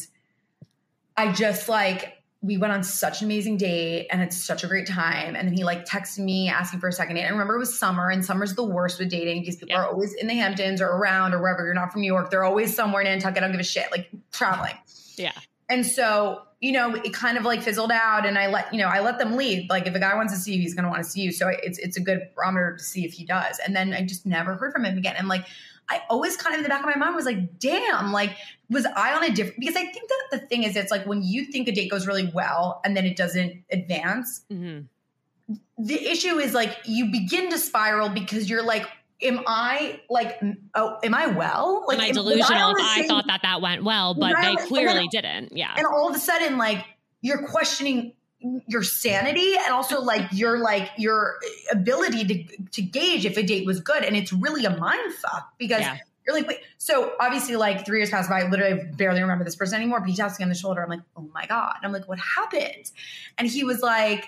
[1.17, 4.87] I just like we went on such an amazing date and it's such a great
[4.87, 5.35] time.
[5.35, 7.25] And then he like texted me asking for a second date.
[7.25, 9.81] I remember it was summer and summer's the worst with dating because people Yeah.
[9.81, 11.65] are always in the Hamptons or around or wherever.
[11.65, 12.31] You're not from New York.
[12.31, 13.39] They're always somewhere in Nantucket.
[13.39, 14.75] I don't give a shit, like traveling.
[15.17, 15.33] Yeah.
[15.69, 18.89] And so, you know, it kind of like fizzled out and I let, you know,
[18.89, 19.69] I let them leave.
[19.71, 21.33] Like if a guy wants to see you, he's going to want to see you.
[21.33, 23.59] So it's, it's a good barometer to see if he does.
[23.65, 25.15] And then I just never heard from him again.
[25.17, 25.47] And like,
[25.89, 28.37] I always kind of in the back of my mind was like, damn, like,
[28.71, 31.23] was I on a different, because I think that the thing is, it's like when
[31.23, 34.87] you think a date goes really well and then it doesn't advance, Mhm.
[35.79, 38.87] the issue is like you begin to spiral because you're like,
[39.25, 40.39] am I like,
[40.75, 41.85] oh, am I well?
[41.89, 44.37] Like, Am I am- delusional on if the I thought that that went well, but
[44.37, 45.57] I they clearly then- didn't.
[45.57, 45.75] Yeah.
[45.77, 46.85] and all of a sudden like
[47.23, 48.13] you're questioning
[48.67, 51.37] your sanity and also like your like your
[51.73, 55.55] ability to to gauge if a date was good and it's really a mind fuck
[55.57, 55.97] because Yeah.
[56.27, 59.57] you're like wait so obviously like three years passed by I literally barely remember this
[59.57, 61.87] person anymore but he taps me on the shoulder i'm like oh my god and
[61.87, 62.91] i'm like what happened
[63.39, 64.27] and he was like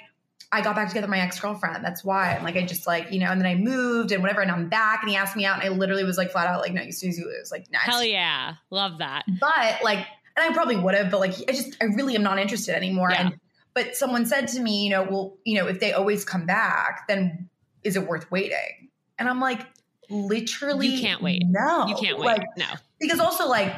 [0.52, 1.84] I got back together with my ex girlfriend.
[1.84, 2.34] That's why.
[2.34, 4.68] I'm like, I just like, you know, and then I moved and whatever, and I'm
[4.68, 5.00] back.
[5.02, 6.92] And he asked me out, and I literally was like, flat out, like, no, you
[6.92, 7.50] snooze, you lose.
[7.50, 7.82] Like, nice.
[7.82, 8.54] Hell yeah.
[8.70, 9.24] Love that.
[9.40, 9.98] But like,
[10.36, 13.10] and I probably would have, but like, I just, I really am not interested anymore.
[13.10, 13.26] Yeah.
[13.26, 13.40] And,
[13.74, 17.06] but someone said to me, you know, well, you know, if they always come back,
[17.08, 17.48] then
[17.82, 18.90] is it worth waiting?
[19.18, 19.66] And I'm like,
[20.08, 21.42] literally, You can't wait.
[21.46, 22.26] No, You can't wait.
[22.26, 22.66] Like, no.
[23.00, 23.74] because also like,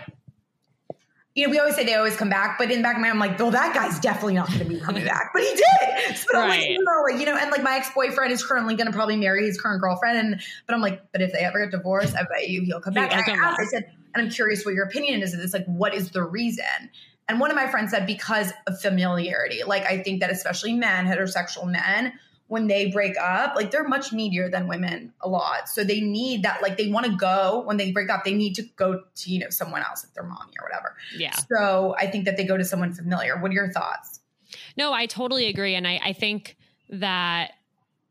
[1.38, 3.08] you know, we always say they always come back, but in the back of my
[3.12, 5.54] mind, I'm like, well, that guy's definitely not going to be coming back, but he
[5.54, 6.16] did.
[6.16, 6.76] So I'm like, Right.
[6.80, 9.44] no, like, you know, and like my ex boyfriend is currently going to probably marry
[9.46, 12.48] his current girlfriend, and but I'm like, but if they ever get divorced, I bet
[12.48, 13.10] you he'll come back.
[13.12, 13.66] He'll And I come asked, back.
[13.66, 15.52] I said, and I'm curious what your opinion is of this.
[15.52, 16.64] Like, what is the reason?
[17.28, 19.62] And one of my friends said because of familiarity.
[19.64, 22.14] Like, I think that especially men, heterosexual men,
[22.48, 25.68] when they break up, like they're much needier than women a lot.
[25.68, 28.54] So they need that, like they want to go when they break up, they need
[28.54, 30.96] to go to, you know, someone else, like their mommy or whatever.
[31.16, 31.36] Yeah.
[31.50, 33.38] So I think that they go to someone familiar.
[33.38, 34.20] What are your thoughts?
[34.76, 35.74] No, I totally agree.
[35.74, 36.56] And I, I think
[36.88, 37.52] that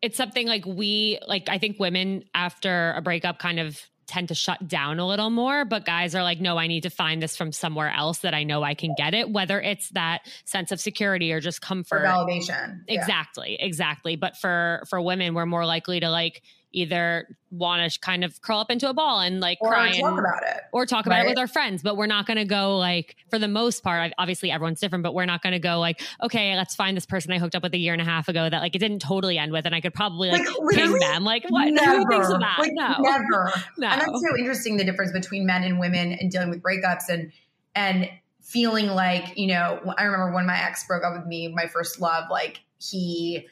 [0.04, 4.36] it's something like we, like, I think women after a breakup kind of tend to
[4.36, 7.36] shut down a little more, but guys are like, no, I need to find this
[7.36, 10.80] from somewhere else that I know I can get it, whether it's that sense of
[10.80, 12.06] security or just For comfort.
[12.06, 12.82] validation.
[12.88, 13.00] Yeah.
[13.00, 14.16] Exactly, exactly.
[14.16, 16.42] But for for women, we're more likely to like
[16.74, 20.10] either want to kind of curl up into a ball and like Or cry talk
[20.10, 20.62] and, about it.
[20.74, 21.82] or talk about it with our friends.
[21.82, 24.12] But we're not going to go like for the most part.
[24.18, 27.32] Obviously, everyone's different, but we're not going to go like, okay, let's find this person
[27.32, 29.38] I hooked up with a year and a half ago that like it didn't totally
[29.38, 31.24] end with, and I could probably like, Like, ping them.
[31.24, 31.72] Like what?
[31.72, 31.98] Never.
[32.00, 32.58] Who thinks of that?
[32.60, 33.52] Like, no, Never.
[33.78, 33.88] no.
[33.88, 37.32] And that's so interesting the difference between men and women and dealing with breakups and
[37.76, 38.10] and
[38.42, 42.00] feeling like, you know, I remember when my ex broke up with me, my first
[42.02, 43.48] love, like he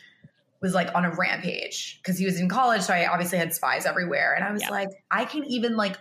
[0.66, 2.82] was like on a rampage because he was in college.
[2.82, 4.34] So I obviously had spies everywhere.
[4.34, 4.70] And I was Yeah.
[4.72, 5.96] like, I can even like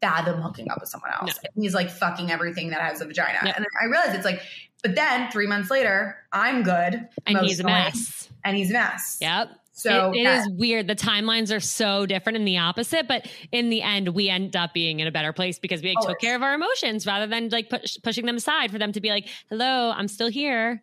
[0.00, 1.38] fathom hooking up with someone else.
[1.38, 3.38] And he's like fucking everything that has a vagina.
[3.44, 3.56] Yep.
[3.56, 4.40] And I realized it's like,
[4.82, 7.08] but then three months later, I'm good.
[7.26, 8.28] and he's a mess.
[8.44, 9.18] And he's a mess.
[9.20, 9.48] Yep.
[9.76, 10.86] So it, it that- is weird.
[10.86, 14.72] The timelines are so different and the opposite, but in the end, we end up
[14.72, 17.48] being in a better place because we like, took care of our emotions rather than
[17.48, 20.80] like push, pushing them aside for them to be like, "Hello, I'm still here."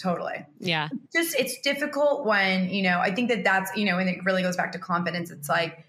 [0.00, 0.46] Totally.
[0.58, 4.24] Yeah, just it's difficult when you know i think that that's you know and it
[4.24, 5.30] really goes back to confidence.
[5.30, 5.84] It's like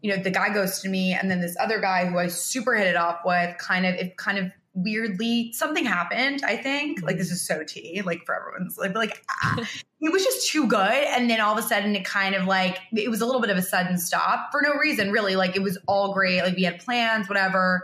[0.00, 2.76] you know the guy goes to me and then this other guy who i super
[2.76, 7.02] hit it off with kind of it kind of weirdly something happened i think.
[7.02, 9.68] Like this is so tea like for everyone's like, like ah,
[10.00, 10.78] it was just too good.
[10.78, 13.50] And then all of a sudden it kind of like it was a little bit
[13.50, 15.34] of a sudden stop for no reason really.
[15.34, 16.42] Like it was all great.
[16.42, 17.82] Like we had plans whatever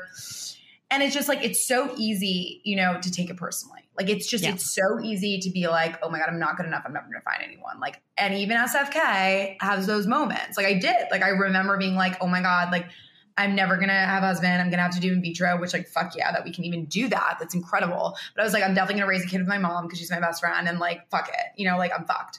[0.95, 4.27] and it's just like it's so easy you know to take it personally like it's
[4.27, 4.53] just Yeah.
[4.53, 7.07] it's so easy to be like oh my god i'm not good enough i'm never
[7.07, 11.29] gonna find anyone like and even sfk has those moments like i did like i
[11.29, 12.87] remember being like oh my god like
[13.37, 14.63] I'm never gonna have a husband.
[14.63, 16.85] I'm gonna have to do in vitro, which like fuck yeah, that we can even
[16.85, 17.39] do that.
[17.41, 18.17] That's incredible.
[18.33, 20.09] But I was like, I'm definitely gonna raise a kid with my mom because she's
[20.13, 22.39] my best friend, and like fuck it, you know, like I'm fucked.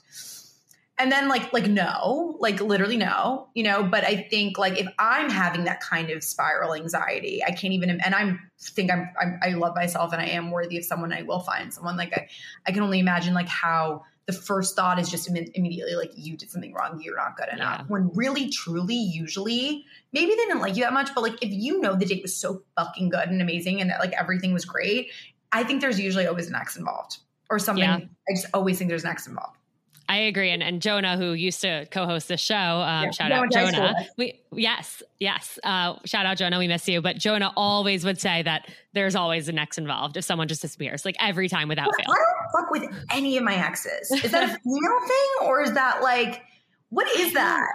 [0.97, 3.83] And then like like no, like literally no, you know.
[3.83, 7.89] But I think like if I'm having that kind of spiral anxiety, I can't even.
[7.89, 11.11] And I'm think I'm, I'm I love myself and I am worthy of someone.
[11.11, 11.97] I will find someone.
[11.97, 12.29] Like I
[12.65, 16.49] I can only imagine like how the first thought is just immediately like you did
[16.49, 17.85] something wrong you're not good enough yeah.
[17.87, 21.79] when really truly usually maybe they didn't like you that much but like if you
[21.79, 25.11] know the date was so fucking good and amazing and that like everything was great
[25.51, 27.97] i think there's usually always an ex involved or something yeah.
[27.97, 29.57] i just always think there's an ex involved
[30.07, 33.51] I agree, and and Jonah, who used to co-host the show, um, yeah, shout out
[33.51, 33.95] Jonah.
[34.17, 36.59] We yes, yes, uh, shout out Jonah.
[36.59, 40.23] We miss you, but Jonah always would say that there's always an ex involved if
[40.23, 42.05] someone just disappears, like every time without fail.
[42.09, 44.11] I don't fuck with any of my exes.
[44.23, 46.43] Is that a female thing, or is that like
[46.89, 47.67] what is that?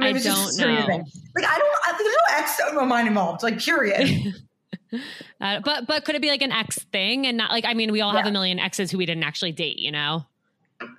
[0.00, 0.66] I, I don't know.
[0.66, 1.78] Like I don't.
[1.84, 3.42] I, there's no ex of mine involved.
[3.42, 4.34] Like period.
[5.40, 7.92] uh, but but could it be like an ex thing and not like I mean
[7.92, 8.20] we all yeah.
[8.20, 10.24] have a million exes who we didn't actually date, you know?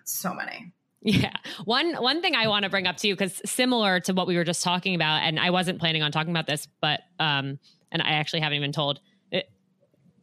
[0.10, 0.74] So many.
[1.02, 1.36] Yeah.
[1.64, 4.36] One one thing I want to bring up to you because similar to what we
[4.36, 7.60] were just talking about, and I wasn't planning on talking about this, but um,
[7.92, 9.00] and I actually haven't even told
[9.32, 9.50] it,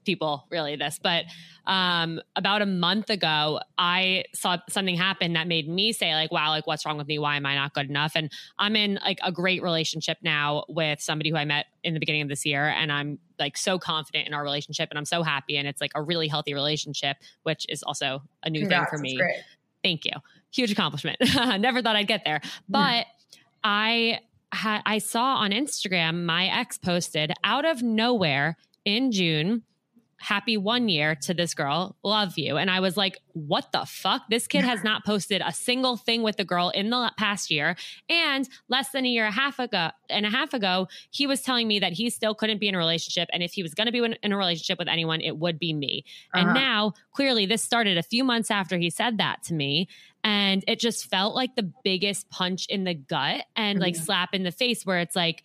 [0.05, 1.25] people really this, but
[1.67, 6.51] um, about a month ago, I saw something happen that made me say like, "Wow,
[6.51, 7.19] like what's wrong with me?
[7.19, 11.01] Why am I not good enough?" And I'm in like a great relationship now with
[11.01, 14.29] somebody who I met in the beginning of this year, and I'm like so confident
[14.29, 17.67] in our relationship, and I'm so happy, and it's like a really healthy relationship, which
[17.69, 19.19] is also a new Congrats, thing for me.
[19.87, 20.11] Thank you.
[20.53, 21.17] Huge accomplishment.
[21.61, 22.41] Never thought I'd get there.
[22.43, 22.51] Hmm.
[22.69, 23.07] But
[23.63, 24.19] I
[24.51, 29.63] had I saw on Instagram my ex posted out of nowhere in June
[30.19, 32.57] happy one year to this girl love you.
[32.57, 34.23] And i was like what the fuck?
[34.31, 37.77] This kid has not posted a single thing with the girl in the past year.
[38.09, 41.43] And less than a year and a half ago and a half ago he was
[41.43, 43.29] telling me that he still couldn't be in a relationship.
[43.33, 45.73] And if he was going to be in a relationship with anyone it would be
[45.73, 46.05] me.
[46.35, 46.47] Uh-huh.
[46.47, 49.89] and now clearly this started a few months after he said that to me.
[50.25, 54.43] And it just felt like the biggest punch in the gut and like slap in
[54.43, 55.45] the face where it's like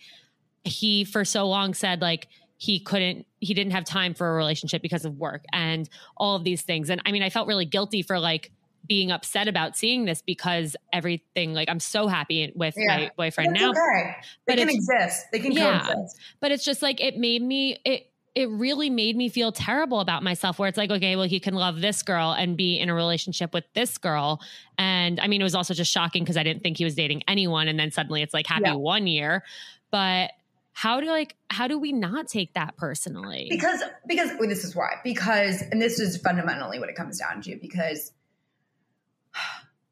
[0.63, 2.27] he for so long said like
[2.61, 6.43] he couldn't he didn't have time for a relationship because of work and all of
[6.43, 6.91] these things.
[6.91, 8.51] And i mean i felt really guilty for like
[8.87, 12.97] being upset about seeing this because everything like i'm so happy with yeah.
[12.97, 13.71] my boyfriend now.
[13.71, 14.15] okay.
[14.45, 15.25] they but can exist.
[15.31, 16.19] They can yeah, coexist.
[16.39, 20.21] But it's just like it made me it it really made me feel terrible about
[20.21, 22.93] myself where it's like okay well he can love this girl and be in a
[22.93, 24.39] relationship with this girl.
[24.77, 27.23] And i mean it was also just shocking because i didn't think he was dating
[27.27, 27.67] anyone.
[27.67, 28.75] And then suddenly it's like happy yeah.
[28.75, 29.43] one year.
[29.89, 30.31] But
[30.73, 33.47] how do like how do we not take that personally?
[33.49, 34.95] Because because well, this is why.
[35.03, 38.11] Because and this is fundamentally what it comes down to because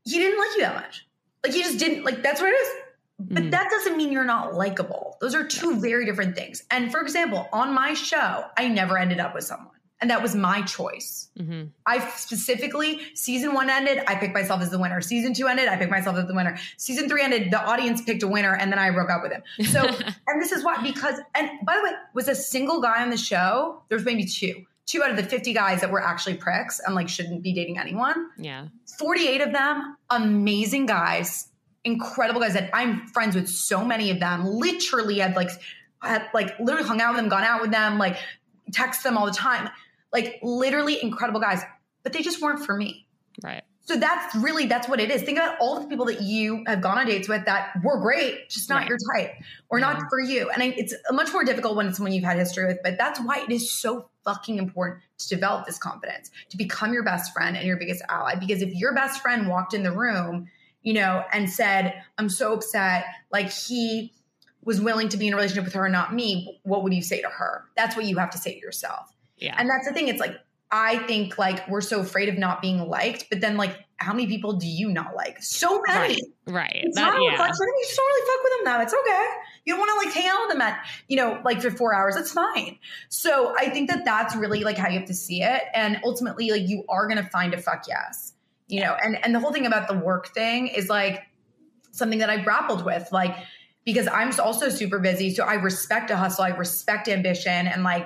[0.04, 1.08] he didn't like you that much.
[1.44, 2.70] Like he just didn't like that's what it is.
[3.22, 3.52] But mm.
[3.52, 5.18] that doesn't mean you're not likable.
[5.20, 6.64] Those are two very different things.
[6.72, 10.34] And for example on my show i never ended up with someone and that was
[10.36, 11.30] my choice.
[11.38, 11.68] Mm-hmm.
[11.86, 15.02] I specifically, season one ended, I picked myself as the winner.
[15.02, 16.58] Season two ended, I picked myself as the winner.
[16.78, 19.44] Season three ended, the audience picked a winner, and then I broke up with him.
[19.66, 19.82] So,
[20.28, 23.18] and this is why, because, and by the way, was a single guy on the
[23.18, 24.66] show, there's maybe two.
[24.86, 27.78] Two out of the 50 guys that were actually pricks and like shouldn't be dating
[27.78, 28.30] anyone.
[28.38, 28.68] Yeah.
[28.98, 31.50] 48 of them, amazing guys,
[31.84, 35.52] incredible guys that I'm friends with so many of them, literally had like,
[36.02, 38.18] had like literally hung out with them, gone out with them, like
[38.72, 39.70] text them all the time
[40.12, 41.62] like literally incredible guys,
[42.04, 43.08] but they just weren't for me.
[43.44, 43.64] Right.
[43.90, 45.24] So that's really that's what it is.
[45.24, 48.48] Think about all the people that you have gone on dates with that were great,
[48.48, 48.90] just not right.
[48.90, 49.32] your type
[49.70, 49.94] or yeah.
[49.94, 50.48] not for you.
[50.52, 52.78] And I, it's much more difficult when it's someone you've had history with.
[52.84, 57.02] But that's why it is so fucking important to develop this confidence, to become your
[57.02, 58.36] best friend and your biggest ally.
[58.36, 60.48] Because if your best friend walked in the room,
[60.84, 64.14] you know, and said, "I'm so upset," like he
[64.64, 67.02] was willing to be in a relationship with her and not me, what would you
[67.02, 67.66] say to her?
[67.76, 69.12] That's what you have to say to yourself.
[69.40, 69.56] Yeah.
[69.58, 70.08] And that's the thing.
[70.08, 70.36] It's like,
[70.72, 74.28] I think like we're so afraid of not being liked, but then like, how many
[74.28, 75.42] people do you not like?
[75.42, 76.16] So many.
[76.46, 76.54] Right.
[76.54, 76.82] right.
[76.84, 77.66] It's that, not a reflection.
[77.66, 78.82] You just don't really fuck with them now.
[78.82, 79.28] It's okay.
[79.66, 81.94] You don't want to like hang out with them at, you know, like for four
[81.94, 82.16] hours.
[82.16, 82.78] It's fine.
[83.10, 85.64] So I think that that's really like how you have to see it.
[85.74, 88.34] And ultimately, like you are going to find a fuck yes,
[88.68, 91.24] you know, and, and the whole thing about the work thing is like
[91.92, 93.12] something that I grappled with.
[93.12, 93.36] Like,
[93.86, 95.34] because I'm also super busy.
[95.34, 96.44] So I respect a hustle.
[96.44, 98.06] I respect ambition and like,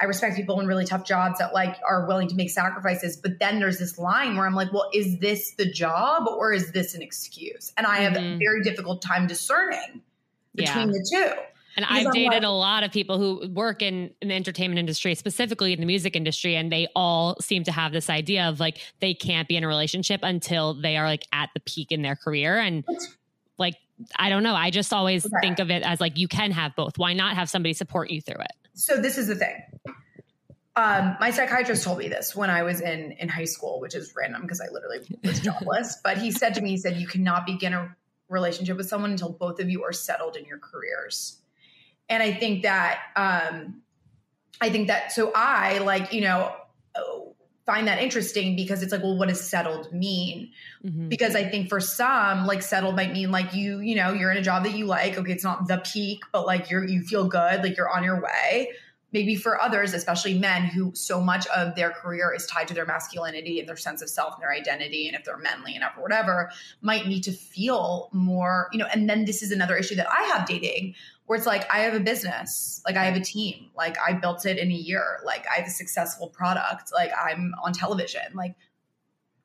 [0.00, 3.16] I respect people in really tough jobs that like are willing to make sacrifices.
[3.16, 6.72] But then there's this line where I'm like, well, is this the job or is
[6.72, 7.72] this an excuse?
[7.76, 8.34] And I have mm-hmm.
[8.34, 10.02] a very difficult time discerning
[10.54, 10.92] between yeah.
[10.92, 11.40] the two.
[11.76, 15.14] And I've dated like, a lot of people who work in, in the entertainment industry,
[15.16, 18.78] specifically in the music industry, and they all seem to have this idea of like
[19.00, 22.14] they can't be in a relationship until they are like at the peak in their
[22.14, 22.58] career.
[22.58, 22.84] And
[23.58, 23.74] like
[24.16, 24.54] I don't know.
[24.54, 25.34] I just always Okay.
[25.40, 26.96] think of it as like you can have both.
[26.96, 28.52] Why not have somebody support you through it?
[28.74, 29.62] so this is the thing.
[30.76, 34.14] Um, my psychiatrist told me this when I was in in high school, which is
[34.16, 35.98] random because I literally was jobless.
[36.04, 37.94] but he said to me, he said, "You cannot begin a
[38.28, 41.38] relationship with someone until both of you are settled in your careers."
[42.08, 43.82] And I think that, um,
[44.60, 45.12] I think that.
[45.12, 46.52] So I like, you know,
[47.66, 50.50] find that interesting because it's like, well, what does settled mean?
[50.84, 51.08] Mhm.
[51.08, 54.36] because I think for some, like settled might mean like you, you know, you're in
[54.36, 55.16] a job that you like.
[55.16, 58.20] Okay, it's not the peak, but like you're you feel good, like you're on your
[58.20, 58.72] way.
[59.14, 62.84] Maybe for others, especially men who so much of their career is tied to their
[62.84, 66.02] masculinity and their sense of self and their identity, and if they're manly enough or
[66.02, 66.50] whatever,
[66.82, 68.88] might need to feel more, you know.
[68.92, 70.96] And then this is another issue that I have dating
[71.26, 74.44] where it's like I have a business, like I have a team, like I built
[74.46, 78.56] it in a year, like I have a successful product, like I'm on television, like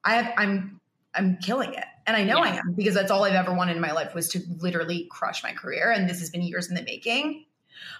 [0.04, 0.82] I have I'm
[1.14, 1.86] I'm killing it.
[2.08, 4.30] And I know I am because that's all I've ever wanted in my life was
[4.30, 5.92] to literally crush my career.
[5.92, 7.46] And this has been years in the making.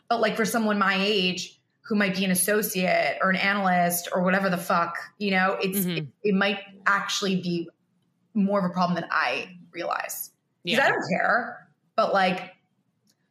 [0.10, 1.59] But like for someone my age
[1.90, 5.80] who might be an associate or an analyst or whatever the fuck, you know, it's
[5.80, 5.98] Mhm.
[5.98, 7.68] it, it might actually be
[8.36, 10.30] more of a problem than I realize.
[10.64, 10.86] Because Yeah.
[10.86, 11.68] I don't care.
[11.96, 12.56] But like,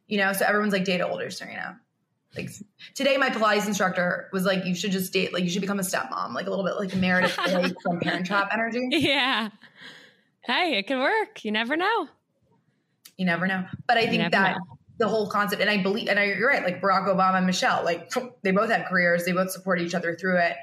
[0.07, 1.79] you know, so everyone's like date older, Serena.
[2.35, 2.49] Like
[2.95, 5.83] today, my Pilates instructor was like, "You should just date, like you should become a
[5.83, 7.31] stepmom, like a little bit like Meredith
[7.81, 9.49] from Parent Trap energy." Yeah.
[10.41, 11.43] Hey, it can work.
[11.45, 12.07] You never know.
[13.17, 13.65] You never know.
[13.87, 14.77] But I You think that know.
[14.99, 17.83] The whole concept, and I believe, and I, you're right, like Barack Obama and Michelle,
[17.83, 18.11] like
[18.43, 20.55] they both had careers, they both support each other through it.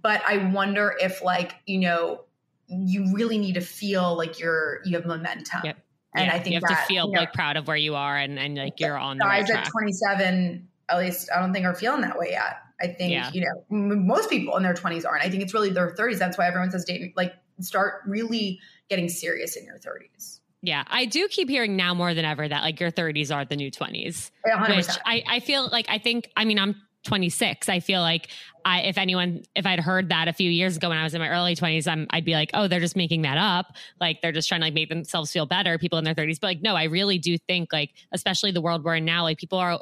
[0.00, 2.24] But I wonder if, like, you know,
[2.68, 5.60] you really need to feel like you're you have momentum.
[5.64, 5.76] Yep.
[6.14, 7.76] And Yeah, I think you have that, to feel you know, like proud of where
[7.76, 9.66] you are and, and like you're on the right guys track.
[9.66, 12.56] at 27, at least I don't think are feeling that way yet.
[12.80, 13.30] I think Yeah.
[13.32, 15.22] you know m- most people in their 20s aren't.
[15.24, 16.18] I think it's really their 30s.
[16.18, 20.40] That's why everyone says date like start really getting serious in your 30s.
[20.62, 23.56] Yeah, I do keep hearing now more than ever that like your 30s are the
[23.56, 24.76] new 20s, 100%.
[24.76, 27.68] which I, I feel like I think, I mean, I'm 26.
[27.68, 28.28] I feel like
[28.64, 31.20] I, if anyone, if I'd heard that a few years ago when I was in
[31.20, 33.74] my early 20s, I'm, I'd be like, oh, they're just making that up.
[34.00, 36.38] Like they're just trying to like make themselves feel better, people in their 30s.
[36.40, 39.38] But like, no, I really do think like, especially the world we're in now, like
[39.38, 39.80] people are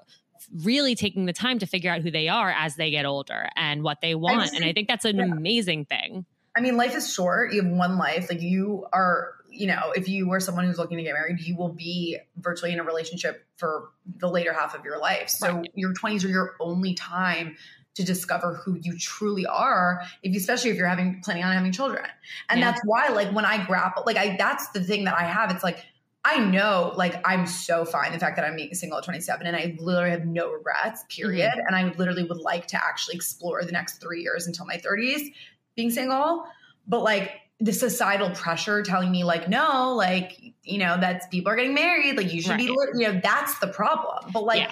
[0.64, 3.82] really taking the time to figure out who they are as they get older and
[3.82, 4.40] what they want.
[4.40, 5.24] just and I think- think that's an yeah.
[5.24, 6.24] amazing thing.
[6.56, 7.52] I mean, life is short.
[7.52, 8.28] You have one life.
[8.28, 11.56] Like you are, you know, if you were someone who's looking to get married, you
[11.56, 15.28] will be virtually in a relationship for the later half of your life.
[15.28, 15.70] So Right.
[15.74, 17.56] your 20s are your only time
[17.94, 21.72] to discover who you truly are, if you, especially if you're having planning on having
[21.72, 22.04] children.
[22.48, 22.70] And Yeah.
[22.70, 25.50] that's why, like, when I grapple, like, I that's the thing that I have.
[25.50, 25.84] It's like
[26.22, 29.56] I know, like, I'm so fine the fact that I'm being single at 27, and
[29.56, 31.02] I literally have no regrets.
[31.08, 31.48] Period.
[31.50, 31.66] Mm-hmm.
[31.66, 35.32] And I literally would like to actually explore the next three years until my 30s
[35.76, 36.44] being single
[36.86, 41.56] but like the societal pressure telling me like no like you know that's people are
[41.56, 42.94] getting married like you should be Right.
[42.94, 44.70] li- you know that's the problem but like Yeah.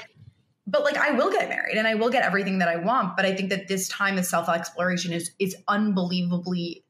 [0.67, 3.27] but like I will get married and I will get everything that I want but
[3.27, 6.85] I think that this time of self exploration is is unbelievably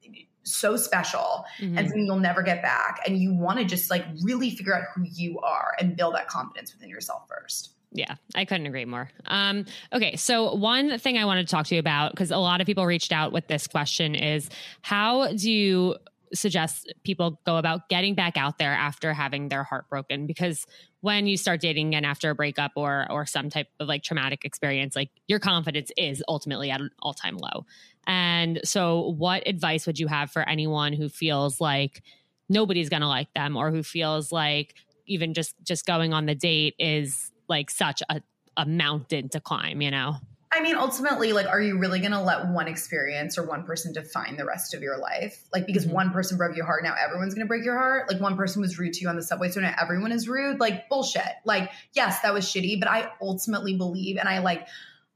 [0.44, 1.76] so special Mhm.
[1.78, 4.84] and something you'll never get back and you want to just like really figure out
[4.94, 9.10] who you are and build that confidence within yourself first Yeah, I couldn't agree more.
[9.26, 12.60] Um, okay, so one thing I wanted to talk to you about, because a lot
[12.60, 14.50] of people reached out with this question, is
[14.82, 15.96] how do you
[16.34, 20.26] suggest people go about getting back out there after having their heart broken?
[20.26, 20.66] Because
[21.00, 24.44] when you start dating again after a breakup or or some type of like traumatic
[24.44, 27.64] experience, like your confidence is ultimately at an all time low.
[28.06, 32.02] And so, what advice would you have for anyone who feels like
[32.50, 34.74] nobody's going to like them, or who feels like
[35.06, 38.20] even just just going on the date is like such a,
[38.56, 40.16] a mountain to climb, you know?
[40.50, 43.92] I mean, ultimately, like, are you really going to let one experience or one person
[43.92, 45.46] define the rest of your life?
[45.52, 45.92] Like, because Mhm.
[45.92, 48.10] one person broke your heart, now everyone's going to break your heart.
[48.10, 50.58] Like, one person was rude to you on the subway, so now everyone is rude.
[50.58, 51.22] Like, bullshit.
[51.44, 54.66] Like, yes, that was shitty, but I ultimately believe, and I like,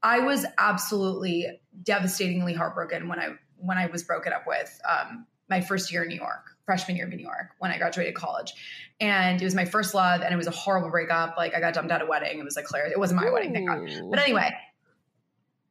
[0.03, 5.61] I was absolutely devastatingly heartbroken when I when I was broken up with um, my
[5.61, 8.53] first year in New York, freshman year in New York, when I graduated college,
[8.99, 11.35] and it was my first love, and it was a horrible breakup.
[11.37, 12.39] Like, I got dumped at a wedding.
[12.39, 12.87] It was like Claire.
[12.87, 13.89] It wasn't my wedding, thank God.
[14.09, 14.51] But anyway,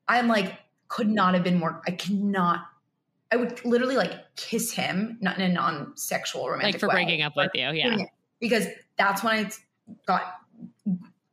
[0.09, 0.55] I'm like,
[0.89, 1.81] could not have been more.
[1.87, 2.67] I cannot.
[3.31, 7.23] I would literally like kiss him, not in a non-sexual romantic like for way, breaking
[7.23, 7.97] up with you, yeah.
[8.41, 8.67] because
[8.99, 9.51] that's when I
[10.07, 10.42] got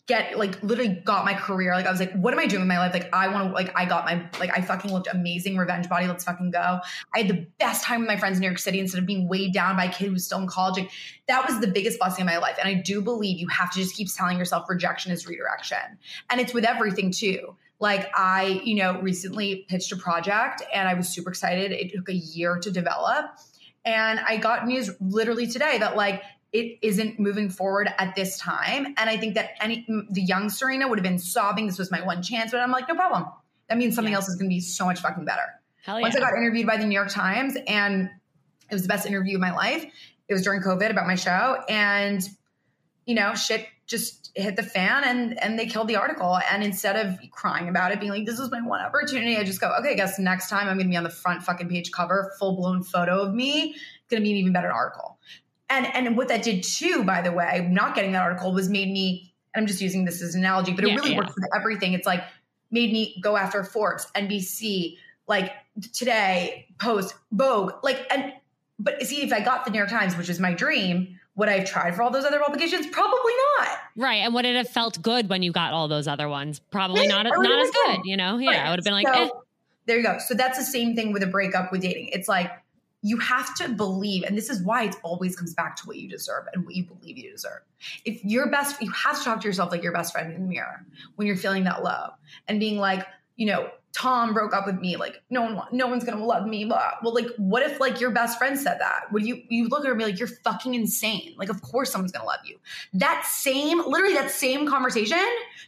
[0.09, 1.73] get like literally got my career.
[1.73, 2.93] Like I was like, what am I doing in my life?
[2.93, 6.07] Like I want to like I got my like I fucking looked amazing, revenge body.
[6.07, 6.79] Let's fucking go.
[7.13, 9.29] I had the best time with my friends in New York City instead of being
[9.29, 10.77] weighed down by a kid who's still in college.
[10.77, 10.91] Like,
[11.27, 12.57] that was the biggest blessing in my life.
[12.59, 15.77] And I do believe you have to just keep telling yourself rejection is redirection.
[16.31, 17.55] And it's with everything too.
[17.79, 21.71] Like I, you know, recently pitched a project and I was super excited.
[21.71, 23.27] It took a year to develop.
[23.85, 28.87] And I got news literally today that like it isn't moving forward at this time.
[28.97, 31.67] And I think that any the young Serena would have been sobbing.
[31.67, 33.25] This was my one chance, but I'm like, no problem.
[33.67, 34.17] That means something yeah.
[34.17, 35.45] else is going to be so much fucking better.
[35.83, 38.09] Hell Once I got interviewed by the New York Times, and
[38.69, 39.85] it was the best interview of my life.
[40.27, 42.27] It was during COVID about my show, and
[43.05, 46.39] you know, shit just hit the fan and and they killed the article.
[46.51, 49.61] And instead of crying about it, being like, this is my one opportunity, I just
[49.61, 52.33] go, okay, I guess next time I'm gonna be on the front fucking page cover,
[52.39, 53.75] full blown photo of me.
[53.75, 55.18] It's gonna be an even better article.
[55.69, 58.89] And and what that did too, by the way, not getting that article was made
[58.91, 61.17] me, and I'm just using this as an analogy, but it yeah, really yeah.
[61.17, 61.93] works with everything.
[61.93, 62.23] It's like
[62.71, 64.97] made me go after Forbes, NBC,
[65.27, 65.53] like
[65.93, 68.33] today, Post, Vogue, like and
[68.79, 71.59] but see if I got the New York Times, which is my dream, would I
[71.59, 72.87] have tried for all those other publications?
[72.87, 73.77] Probably not.
[73.95, 74.15] Right.
[74.15, 76.59] And would it have felt good when you got all those other ones?
[76.71, 78.37] Probably not, not as good, you know?
[78.37, 78.51] Yeah.
[78.51, 78.59] Right.
[78.59, 79.29] I would have been like, so, eh.
[79.85, 80.17] there you go.
[80.19, 82.09] So that's the same thing with a breakup with dating.
[82.09, 82.51] It's like
[83.01, 86.09] you have to believe, and this is why it always comes back to what you
[86.09, 87.61] deserve and what you believe you deserve.
[88.05, 90.47] If your best, you have to talk to yourself like your best friend in the
[90.47, 90.85] mirror
[91.15, 92.09] when you're feeling that low
[92.47, 93.05] and being like,
[93.37, 94.97] you know, Tom broke up with me.
[94.97, 96.65] Like no one, no one's gonna love me.
[96.65, 96.91] Blah.
[97.03, 99.11] Well, like what if like your best friend said that?
[99.11, 101.33] Would you you look at her and be like, you're fucking insane?
[101.37, 102.57] Like of course someone's gonna love you.
[102.93, 105.17] That same, literally that same conversation,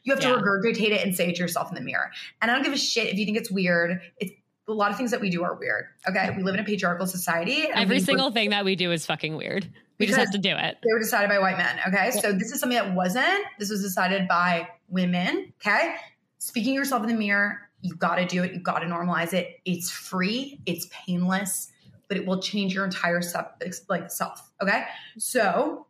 [0.03, 0.35] you have to yeah.
[0.35, 2.11] regurgitate it and say it to yourself in the mirror.
[2.41, 4.01] And I don't give a shit if you think it's weird.
[4.17, 4.33] It's
[4.71, 5.85] a lot of things that we do are weird.
[6.07, 7.67] Okay, we live in a patriarchal society.
[7.73, 9.69] Every single thing that we do is fucking weird.
[9.99, 10.77] We just have to do it.
[10.83, 11.79] They were decided by white men.
[11.87, 12.21] Okay, yeah.
[12.21, 13.45] so this is something that wasn't.
[13.59, 15.53] This was decided by women.
[15.61, 15.95] Okay,
[16.39, 18.53] speaking yourself in the mirror you got to do it.
[18.53, 19.59] You got to normalize it.
[19.65, 20.59] It's free.
[20.65, 21.71] It's painless,
[22.07, 23.47] but it will change your entire self,
[23.89, 24.51] like self.
[24.61, 24.83] Okay,
[25.17, 25.87] so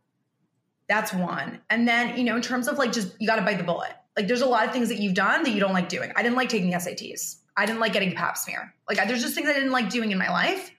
[0.88, 1.60] that's one.
[1.70, 3.92] And then you know, in terms of like, just you got to bite the bullet.
[4.18, 6.12] Like, there's a lot of things that you've done that you don't like doing.
[6.16, 7.38] I didn't like taking the SATs.
[7.58, 8.74] I didn't like getting pap smear.
[8.88, 10.72] Like, there's just things I didn't like doing in my life,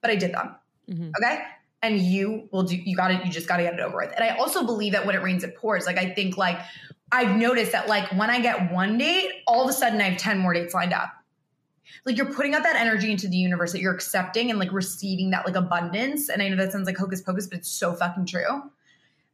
[0.00, 0.54] but I did them.
[0.90, 1.10] Mm-hmm.
[1.22, 1.42] Okay.
[1.82, 4.12] And you will do, you got to, you just got to get it over with.
[4.14, 5.86] And I also believe that when it rains, it pours.
[5.86, 6.58] Like, I think like
[7.12, 10.18] I've noticed that like when I get one date, all of a sudden I have
[10.18, 11.10] 10 more dates lined up.
[12.04, 15.30] Like you're putting out that energy into the universe that you're accepting and like receiving
[15.30, 16.28] that like abundance.
[16.28, 18.62] And I know that sounds like hocus pocus, but it's so fucking true.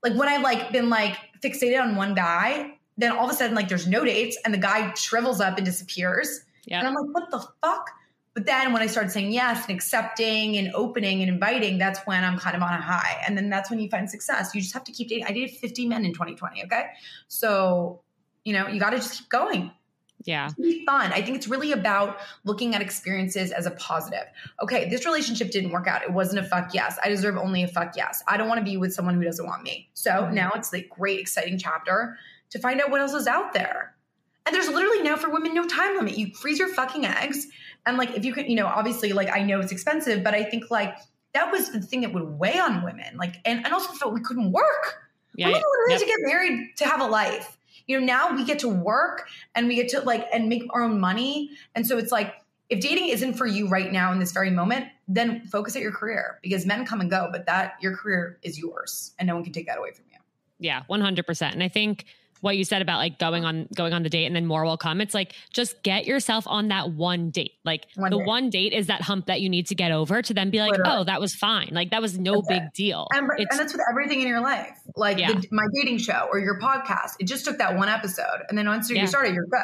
[0.02, 3.54] Like when I've like been like fixated on one guy, then all of a sudden
[3.54, 6.44] like there's no dates and the guy shrivels up and disappears.
[6.66, 6.78] Yep.
[6.78, 7.90] And I'm like, what the fuck?
[8.34, 12.24] But then when I started saying yes and accepting and opening and inviting, that's when
[12.24, 13.22] I'm kind of on a high.
[13.26, 14.54] And then that's when you find success.
[14.54, 15.26] You just have to keep dating.
[15.26, 16.64] I dated 50 men in 2020.
[16.64, 16.86] Okay.
[17.28, 18.00] So,
[18.44, 19.70] you know, you got to just keep going.
[20.24, 20.50] Yeah.
[20.60, 21.12] Be fun.
[21.12, 24.24] I think it's really about looking at experiences as a positive.
[24.62, 26.02] Okay, this relationship didn't work out.
[26.02, 26.98] It wasn't a fuck yes.
[27.02, 28.22] I deserve only a fuck yes.
[28.28, 29.90] I don't want to be with someone who doesn't want me.
[29.94, 30.34] So mm-hmm.
[30.34, 32.16] now it's the great, exciting chapter
[32.50, 33.94] to find out what else is out there.
[34.44, 36.18] And there's literally now for women no time limit.
[36.18, 37.46] You freeze your fucking eggs
[37.86, 40.44] and like, if you can, you know, obviously, like, I know it's expensive, but I
[40.44, 40.96] think like
[41.34, 43.16] that was the thing that would weigh on women.
[43.16, 45.08] Like, and, and also felt we couldn't work.
[45.34, 46.00] Yeah, women literally yep.
[46.00, 47.58] to get married to have a life.
[47.86, 50.82] You know, now we get to work and we get to like and make our
[50.82, 51.50] own money.
[51.74, 52.34] And so it's like,
[52.68, 55.92] if dating isn't for you right now in this very moment, then focus at your
[55.92, 59.42] career because men come and go, but that your career is yours and no one
[59.42, 60.18] can take that away from you.
[60.58, 61.52] Yeah, 100%.
[61.52, 62.04] And I think
[62.42, 64.76] what you said about like going on going on the date and then more will
[64.76, 65.00] come.
[65.00, 67.52] It's like just get yourself on that one date.
[67.64, 68.26] Like one the date.
[68.26, 70.72] one date is that hump that you need to get over to then be like,
[70.72, 70.98] Literally.
[70.98, 71.70] oh, that was fine.
[71.70, 72.74] Like that was no that's big it.
[72.74, 73.06] deal.
[73.14, 75.32] And, and, that's with everything in your life, like yeah.
[75.32, 77.12] the, my dating show or your podcast.
[77.20, 79.06] It just took that one episode, and then once you yeah.
[79.06, 79.60] started, you're good.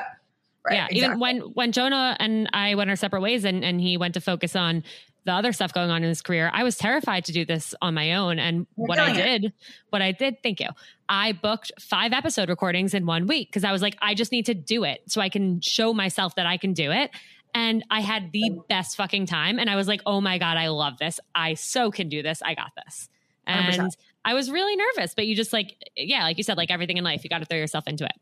[0.65, 0.75] Right?
[0.75, 0.99] Yeah, exactly.
[0.99, 4.21] even when when Jonah and I went our separate ways, and and he went to
[4.21, 4.85] focus on
[5.29, 7.93] the other stuff going on in his career, I was terrified to do this on
[7.93, 8.39] my own.
[8.39, 9.53] And You're what I did, it.
[9.91, 10.69] what I did, thank you.
[11.07, 14.47] I booked five episode recordings in one week because I was like, I just need
[14.47, 17.11] to do it so I can show myself that I can do it.
[17.55, 19.59] And I had the best fucking time.
[19.59, 21.21] And I was like, oh my God, I love this.
[21.35, 22.41] I so can do this.
[22.43, 23.11] I got this.
[23.47, 23.97] And 100%.
[24.25, 27.05] I was really nervous, but you just like, yeah, like you said, like everything in
[27.05, 28.15] life, you got to throw yourself into it.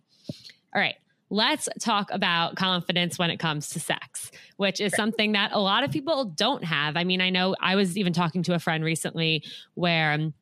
[0.74, 0.96] All right
[1.30, 5.82] let's talk about confidence when it comes to sex, which is something that a lot
[5.82, 6.96] of people don't have.
[6.96, 10.32] I mean, I know I was even talking to a friend recently where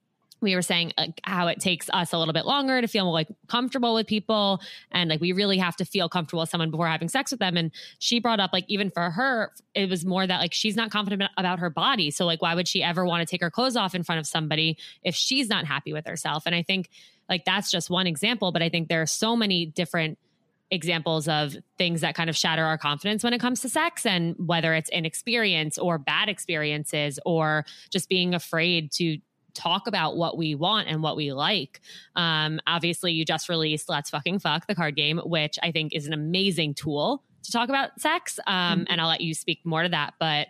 [0.40, 3.28] we were saying like, how it takes us a little bit longer to feel like
[3.48, 4.60] comfortable with people.
[4.92, 7.56] And like we really have to feel comfortable with someone before having sex with them.
[7.56, 10.90] And she brought up like even for her it was more that like she's not
[10.90, 12.10] confident about her body.
[12.10, 14.26] So like why would she ever want to take her clothes off in front of
[14.26, 16.42] somebody if she's not happy with herself?
[16.44, 16.90] And i think
[17.28, 20.18] like that's just one example but i think there are so many different
[20.70, 24.34] examples of things that kind of shatter our confidence when it comes to sex and
[24.38, 29.18] whether it's inexperience or bad experiences or just being afraid to
[29.54, 31.80] talk about what we want and what we like.
[32.16, 36.06] Um, obviously, you just released Let's Fucking Fuck, the card game, which I think is
[36.06, 38.38] an amazing tool to talk about sex.
[38.46, 38.82] Um, mm-hmm.
[38.88, 40.14] And I'll let you speak more to that.
[40.18, 40.48] But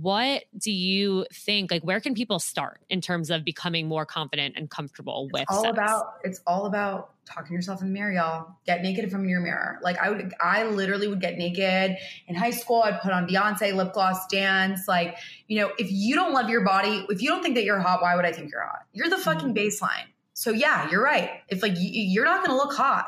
[0.00, 4.54] what do you think like where can people start in terms of becoming more confident
[4.56, 5.72] and comfortable with all sex?
[5.72, 8.56] about it's all about talking to yourself in the mirror y'all.
[8.66, 9.78] Get naked in front of your mirror.
[9.82, 12.82] Like i would i literally would get naked in high school.
[12.82, 14.88] I'd put on beyonce lip gloss dance.
[14.88, 15.16] Like
[15.46, 18.02] you know if you don't love your body if you don't think that you're hot
[18.02, 18.86] why would i think you're hot?
[18.92, 19.84] You're the fucking mm-hmm.
[19.84, 20.06] baseline.
[20.34, 21.30] So yeah you're right.
[21.48, 23.06] If like you, you're not gonna look hot.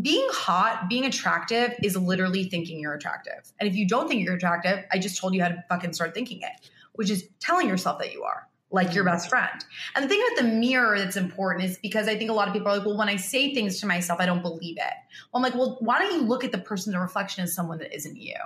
[0.00, 3.52] Being hot, being attractive is literally thinking you're attractive.
[3.60, 6.14] And if you don't think you're attractive, I just told you how to fucking start
[6.14, 9.08] thinking it, which is telling yourself that you are like your mm.
[9.08, 9.64] best friend.
[9.96, 12.54] And the thing about the mirror that's important is because I think a lot of
[12.54, 14.94] people are like, well, when I say things to myself, I don't believe it.
[15.32, 17.78] Well, I'm like, well, why don't you look at the person, the reflection as someone
[17.78, 18.36] that isn't you?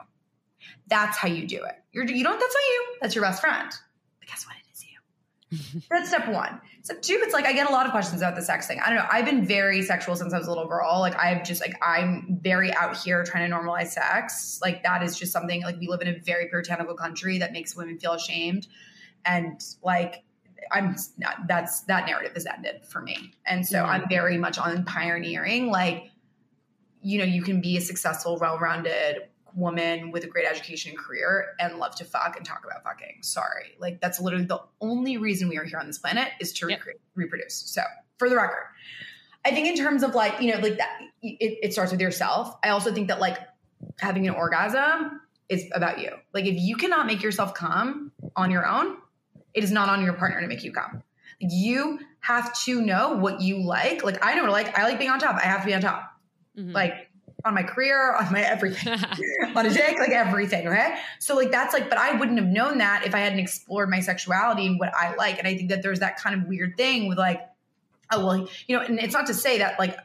[0.86, 1.74] That's how you do it.
[1.92, 2.86] You're, you don't, that's not you.
[3.02, 3.70] That's your best friend.
[4.20, 4.56] But guess what?
[4.56, 5.82] It is you.
[5.90, 6.60] that's step one.
[6.82, 8.80] Step two, it's like I get a lot of questions about the sex thing.
[8.80, 9.06] I don't know.
[9.10, 11.00] I've been very sexual since I was a little girl.
[11.00, 14.60] Like I've just like I'm very out here trying to normalize sex.
[14.62, 17.76] Like that is just something like we live in a very puritanical country that makes
[17.76, 18.66] women feel ashamed.
[19.24, 20.22] And like
[20.72, 23.32] I'm not that's that narrative has ended for me.
[23.46, 26.10] And so I'm very much on pioneering like
[27.02, 29.22] you know, you can be a successful, well-rounded
[29.54, 33.18] woman with a great education and career and love to fuck and talk about fucking.
[33.22, 33.76] Sorry.
[33.78, 36.80] Like that's literally the only reason we are here on this planet is to Yep.
[37.14, 37.54] reproduce.
[37.54, 37.82] So
[38.18, 38.64] for the record,
[39.44, 42.54] I think in terms of like, you know, like that, it, it starts with yourself.
[42.62, 43.38] I also think that like
[43.98, 46.10] having an orgasm is about you.
[46.34, 48.98] Like if you cannot make yourself come on your own,
[49.54, 51.02] it is not on your partner to make you come.
[51.38, 54.04] You have to know what you like.
[54.04, 54.78] Like I know what I like.
[54.78, 55.36] I like being on top.
[55.36, 56.12] I have to be on top.
[56.58, 56.72] Mhm.
[56.74, 57.08] Like
[57.44, 58.92] on my career, on my everything
[59.56, 60.66] on a dick, like everything.
[60.66, 60.98] right?
[61.18, 64.00] So like that's like, but I wouldn't have known that if I hadn't explored my
[64.00, 65.38] sexuality and what I like.
[65.38, 67.40] And I think that there's that kind of weird thing with like,
[68.12, 69.96] oh well, you know, and it's not to say that like,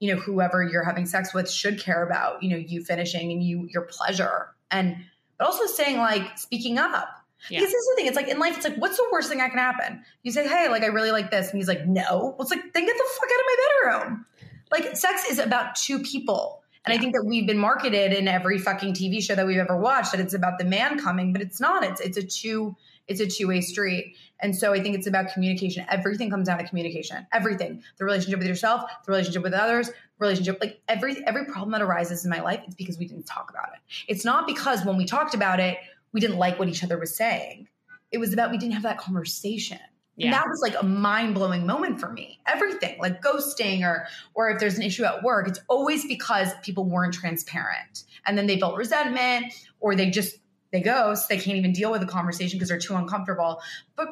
[0.00, 3.42] you know, whoever you're having sex with should care about, you know, you finishing and
[3.42, 4.48] you your pleasure.
[4.70, 4.96] And
[5.38, 7.08] but also saying like speaking up.
[7.50, 7.60] Yeah.
[7.60, 8.06] Because this is the thing.
[8.06, 10.02] It's like in life, it's like, what's the worst thing that can happen?
[10.22, 11.50] You say, hey, like I really like this.
[11.50, 12.34] And he's like, no.
[12.36, 14.26] Well, it's like, then get the fuck out of my bedroom.
[14.70, 16.62] Like sex is about two people.
[16.84, 19.76] And I think that we've been marketed in every fucking TV show that we've ever
[19.76, 21.82] watched that it's about the man coming, but it's not.
[21.82, 22.76] It's it's a two
[23.08, 24.16] it's a two way street.
[24.40, 25.86] And so I think it's about communication.
[25.88, 27.26] Everything comes down to communication.
[27.32, 27.82] Everything.
[27.96, 32.24] The relationship with yourself, the relationship with others, relationship like every every problem that arises
[32.24, 33.80] in my life, it's because we didn't talk about it.
[34.06, 35.78] It's not because when we talked about it,
[36.14, 37.68] we didn't like what each other was saying.
[38.10, 39.78] It was about we didn't have that conversation.
[40.16, 40.30] And Yeah.
[40.30, 42.40] that was like a mind-blowing moment for me.
[42.46, 46.84] Everything, like ghosting or or if there's an issue at work, it's always because people
[46.84, 48.04] weren't transparent.
[48.24, 50.36] And then they felt resentment or they just
[50.70, 53.60] they ghost, they can't even deal with the conversation because they're too uncomfortable.
[53.96, 54.08] But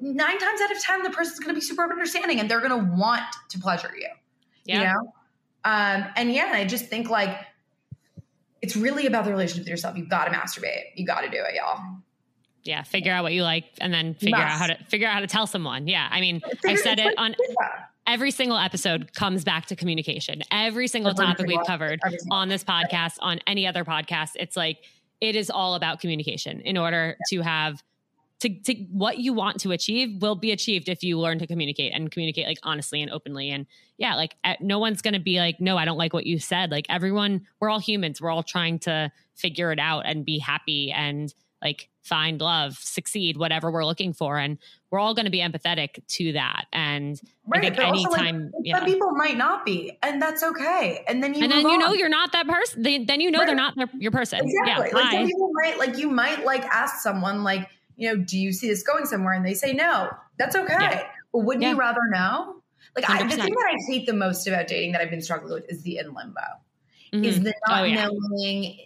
[0.00, 3.22] nine times out of ten, the person's gonna be super understanding and they're gonna want
[3.50, 4.08] to pleasure you.
[4.64, 4.78] yeah.
[4.78, 5.12] You know?
[5.64, 7.36] Um, and yeah, I just think like
[8.62, 9.96] it's really about the relationship with yourself.
[9.96, 10.84] You've got to masturbate.
[10.94, 11.78] You got to do it, y'all.
[12.62, 15.20] Yeah, figure out what you like and then figure out how to figure out how
[15.20, 15.88] to tell someone.
[15.88, 16.08] Yeah.
[16.10, 17.34] I mean, I've said it on
[18.06, 20.42] every single episode comes back to communication.
[20.52, 22.00] Every single topic we've covered
[22.30, 24.78] on this podcast, on any other podcast, it's like
[25.20, 27.82] it is all about communication in order to have
[28.42, 31.92] to, to what you want to achieve will be achieved if you learn to communicate
[31.94, 33.50] and communicate like honestly and openly.
[33.50, 33.66] And
[33.98, 36.70] yeah like no one's going to be like no i don't like what you said.
[36.72, 38.20] Like everyone we're all humans.
[38.20, 41.32] We're all trying to figure it out and be happy and
[41.62, 44.36] like find love succeed whatever we're looking for.
[44.38, 44.58] And
[44.90, 46.64] we're all going to be empathetic to that.
[46.72, 47.20] And
[47.54, 51.04] I think also, like, anytime, some people might not be, and that's okay.
[51.06, 53.38] And then you and then you know you're not that person then, then you know
[53.38, 53.46] Right.
[53.46, 54.40] they're not their, your person.
[54.42, 54.88] Exactly.
[54.90, 58.38] yeah like some people might like you might like ask someone like you know do
[58.38, 59.34] you see this going somewhere?
[59.34, 60.72] And they say no that's okay.
[60.78, 61.06] Yeah.
[61.32, 61.70] but wouldn't Yeah.
[61.72, 62.56] you rather know?
[62.96, 65.54] Like I, the thing that i hate the most about dating that i've been struggling
[65.54, 66.40] with is the in limbo.
[67.12, 67.44] Is Mhm.
[67.44, 68.04] the not Oh, yeah.
[68.06, 68.78] knowing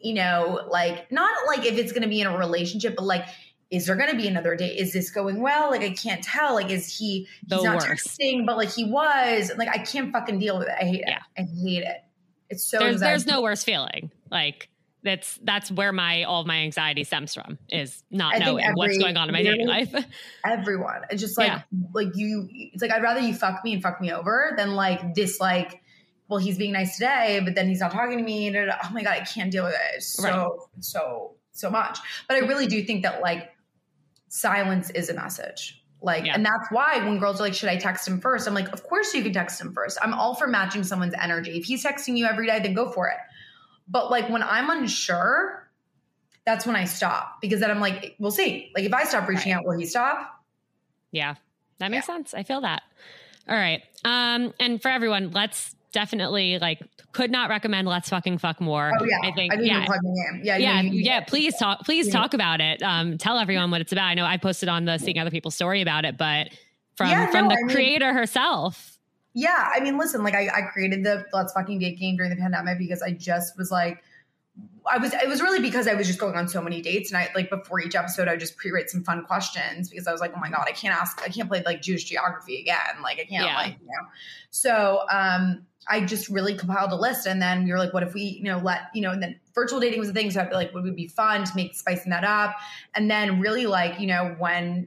[0.00, 3.26] you know like not like if it's going to be in a relationship but like
[3.70, 4.76] is there going to be another date?
[4.78, 5.70] Is this going well?
[5.70, 6.54] Like i can't tell.
[6.54, 8.06] Like is he The he's not worst.
[8.20, 10.74] texting but like he was like i can't fucking deal with it.
[10.80, 11.14] I hate it.
[11.38, 12.04] I hate it.
[12.50, 14.10] It's so there's there's no worse feeling.
[14.30, 14.68] Like
[15.04, 18.96] that's that's where my all of my anxiety stems from is not I knowing what's
[18.98, 19.94] going on in my really- life
[20.44, 21.02] everyone.
[21.10, 21.62] It's just like Yeah.
[21.92, 25.14] like you it's like I'd rather you fuck me and fuck me over than like
[25.14, 25.82] this like
[26.28, 28.50] well he's being nice today but then he's not talking to me.
[28.50, 28.72] da, da.
[28.82, 29.80] Oh my god, I can't deal with it.
[29.96, 31.98] It's so so so much.
[32.26, 33.50] But I really do think that like
[34.28, 35.80] silence is a message.
[36.02, 36.34] Like Yeah.
[36.34, 38.46] and that's why when girls are like should I text him first?
[38.46, 39.98] I'm like of course you can text him first.
[40.02, 41.56] I'm all for matching someone's energy.
[41.58, 43.16] If he's texting you every day then go for it.
[43.88, 45.60] But like when I'm unsure
[46.46, 48.70] that's when I stop because then I'm like, we'll see.
[48.74, 49.58] Like if I stop reaching Right.
[49.60, 50.30] out, will he stop?
[51.12, 51.36] yeah
[51.78, 52.82] that makes sense i feel that
[53.48, 56.80] all right um and for everyone let's definitely like
[57.12, 58.90] could not recommend let's fucking fuck more.
[59.00, 59.84] Oh yeah, I think I yeah.
[59.86, 60.40] plug my name.
[60.44, 61.20] Yeah, yeah, you- you- yeah.
[61.20, 61.84] Please talk.
[61.84, 62.14] Please Yeah.
[62.14, 62.82] talk about it.
[62.82, 64.06] Um, tell everyone what it's about.
[64.06, 66.48] I know I posted on the Seeing Other People's story about it, but
[66.96, 68.93] from Yeah, from no, the I mean- creator herself.
[69.34, 72.36] Yeah, I mean, listen, like I, I created the Let's Fucking Date game during the
[72.36, 74.02] pandemic because I just was like,
[74.86, 77.18] I was, it was really because I was just going on so many dates, and
[77.18, 80.32] I like before each episode, I just pre-write some fun questions because I was like,
[80.36, 83.24] oh my god, I can't ask, I can't play like Jewish geography again, like I
[83.24, 83.56] can't Yeah.
[83.56, 84.08] like you know.
[84.50, 88.14] So um, I just really compiled a list, and then we were like, what if
[88.14, 90.50] we, you know, let you know, and then virtual dating was a thing, so I'd
[90.50, 92.54] be like, would it be fun to make spicing that up,
[92.94, 94.86] and then really like you know when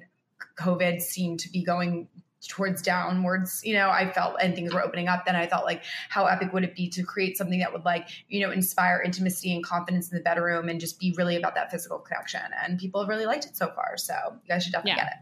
[0.58, 2.08] COVID seemed to be going
[2.48, 5.84] towards downwards, you know, I felt and things were opening up, then I thought like
[6.10, 9.54] how epic would it be to create something that would like, you know, inspire intimacy
[9.54, 12.42] and confidence in the bedroom and just be really about that physical connection.
[12.64, 13.98] And people have really liked it so far.
[13.98, 15.04] So you guys should definitely Yeah.
[15.06, 15.18] get it.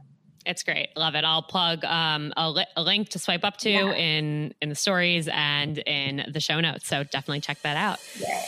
[0.48, 0.90] It's great.
[0.96, 1.24] Love it.
[1.24, 3.94] I'll plug um, a, li- a link to swipe up to Yeah.
[3.94, 6.88] in in the stories and in the show notes.
[6.88, 8.00] So definitely check that out.
[8.20, 8.46] Yay.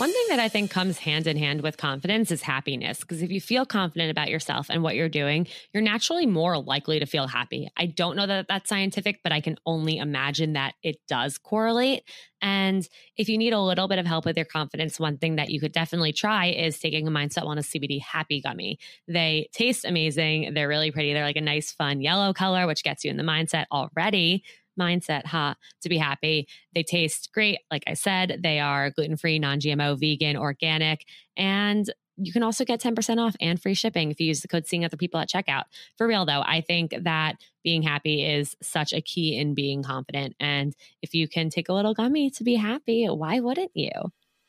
[0.00, 3.00] One thing that I think comes hand in hand with confidence is happiness.
[3.00, 6.98] Because if you feel confident about yourself and what you're doing, you're naturally more likely
[7.00, 7.68] to feel happy.
[7.76, 12.04] I don't know that that's scientific, but I can only imagine that it does correlate.
[12.40, 12.88] And
[13.18, 15.60] if you need a little bit of help with your confidence, one thing that you
[15.60, 18.78] could definitely try is taking a Mindset Wellness CBD Happy Gummy.
[19.06, 20.54] They taste amazing.
[20.54, 21.12] They're really pretty.
[21.12, 24.44] They're like a nice, fun yellow color, which gets you in the mindset already.
[24.80, 25.54] Mindset, huh?
[25.82, 26.48] To be happy.
[26.74, 27.58] They taste great.
[27.70, 31.04] Like I said, they are gluten free, non GMO, vegan, organic,
[31.36, 31.90] and
[32.22, 34.84] you can also get 10% off and free shipping if you use the code seeing
[34.84, 35.64] other people at checkout.
[35.96, 40.36] For real though, I think that being happy is such a key in being confident.
[40.38, 43.90] And if you can take a little gummy to be happy, why wouldn't you?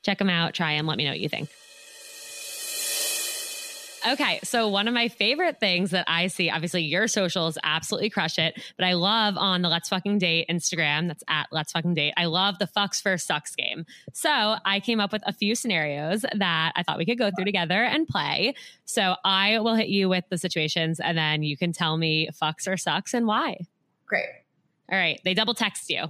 [0.03, 1.49] Check them out, try them, let me know what you think.
[4.07, 8.39] Okay, so one of my favorite things that I see, obviously your socials absolutely crush
[8.39, 12.13] it, but I love on the Let's Fucking Date Instagram, that's at Let's Fucking Date.
[12.17, 13.85] I love the fucks first sucks game.
[14.13, 17.45] So I came up with a few scenarios that I thought we could go through
[17.45, 18.55] together and play.
[18.85, 22.67] So I will hit you with the situations and then you can tell me fucks
[22.67, 23.59] or sucks and why.
[24.07, 24.25] Great.
[24.91, 26.05] All right, they double text you.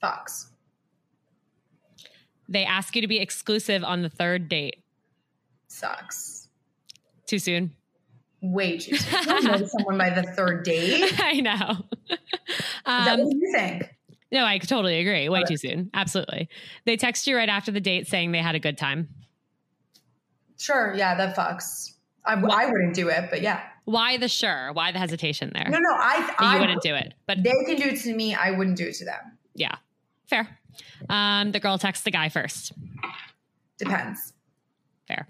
[0.00, 0.50] Fox.
[2.48, 4.82] They ask you to be exclusive on the third date.
[5.68, 6.39] Sucks.
[7.30, 7.70] Too soon?
[8.42, 9.24] Way too soon.
[9.24, 11.14] Don't know someone by the third date.
[11.20, 11.84] I know.
[12.84, 13.88] Um, what you think?
[14.32, 15.28] No, I totally agree.
[15.28, 15.90] Way too soon.
[15.94, 16.48] Absolutely.
[16.86, 19.10] They text you right after the date saying they had a good time.
[20.58, 20.92] Sure.
[20.96, 21.92] Yeah, that fucks.
[22.24, 23.62] I, I wouldn't do it, but yeah.
[23.84, 24.72] Why the sure?
[24.72, 25.68] Why the hesitation there?
[25.70, 27.14] No, no, I, you I wouldn't do it.
[27.28, 28.34] But They can do it to me.
[28.34, 29.38] I wouldn't do it to them.
[29.54, 29.76] yeah,
[30.26, 30.48] fair.
[31.08, 32.72] Um, the girl texts the guy first.
[33.78, 34.32] Depends.
[35.06, 35.28] Fair.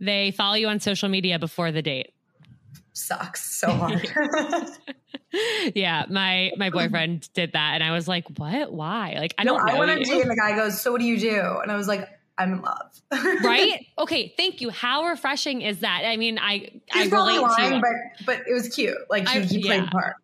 [0.00, 2.12] They follow you on social media before the date.
[2.92, 4.08] Sucks so hard.
[5.74, 8.72] yeah, my my boyfriend did that, and I was like, "What?
[8.72, 9.14] Why?
[9.18, 10.80] Like, I no, don't know I went on a you." date and the guy goes,
[10.80, 12.90] "So what do you do?" And I was like, "I'm in love."
[13.44, 13.86] right?
[13.98, 14.70] Okay, thank you.
[14.70, 16.02] How refreshing is that?
[16.06, 17.80] I mean, I I He's probably relate to lying, you.
[17.80, 18.96] but but it was cute.
[19.10, 19.90] Like he, I- he played yeah.
[19.90, 20.14] part.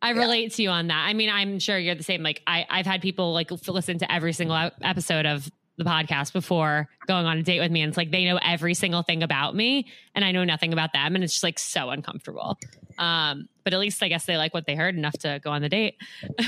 [0.00, 0.20] I Yeah.
[0.20, 1.06] relate to you on that.
[1.08, 2.22] I mean, I'm sure you're the same.
[2.22, 6.88] Like, I, I've had people like listen to every single episode of the podcast before
[7.06, 9.54] going on a date with me, and it's like they know every single thing about
[9.54, 12.58] me, and I know nothing about them, and it's just like so uncomfortable.
[12.98, 15.62] Um, but at least I guess they like what they heard enough to go on
[15.62, 15.94] the date.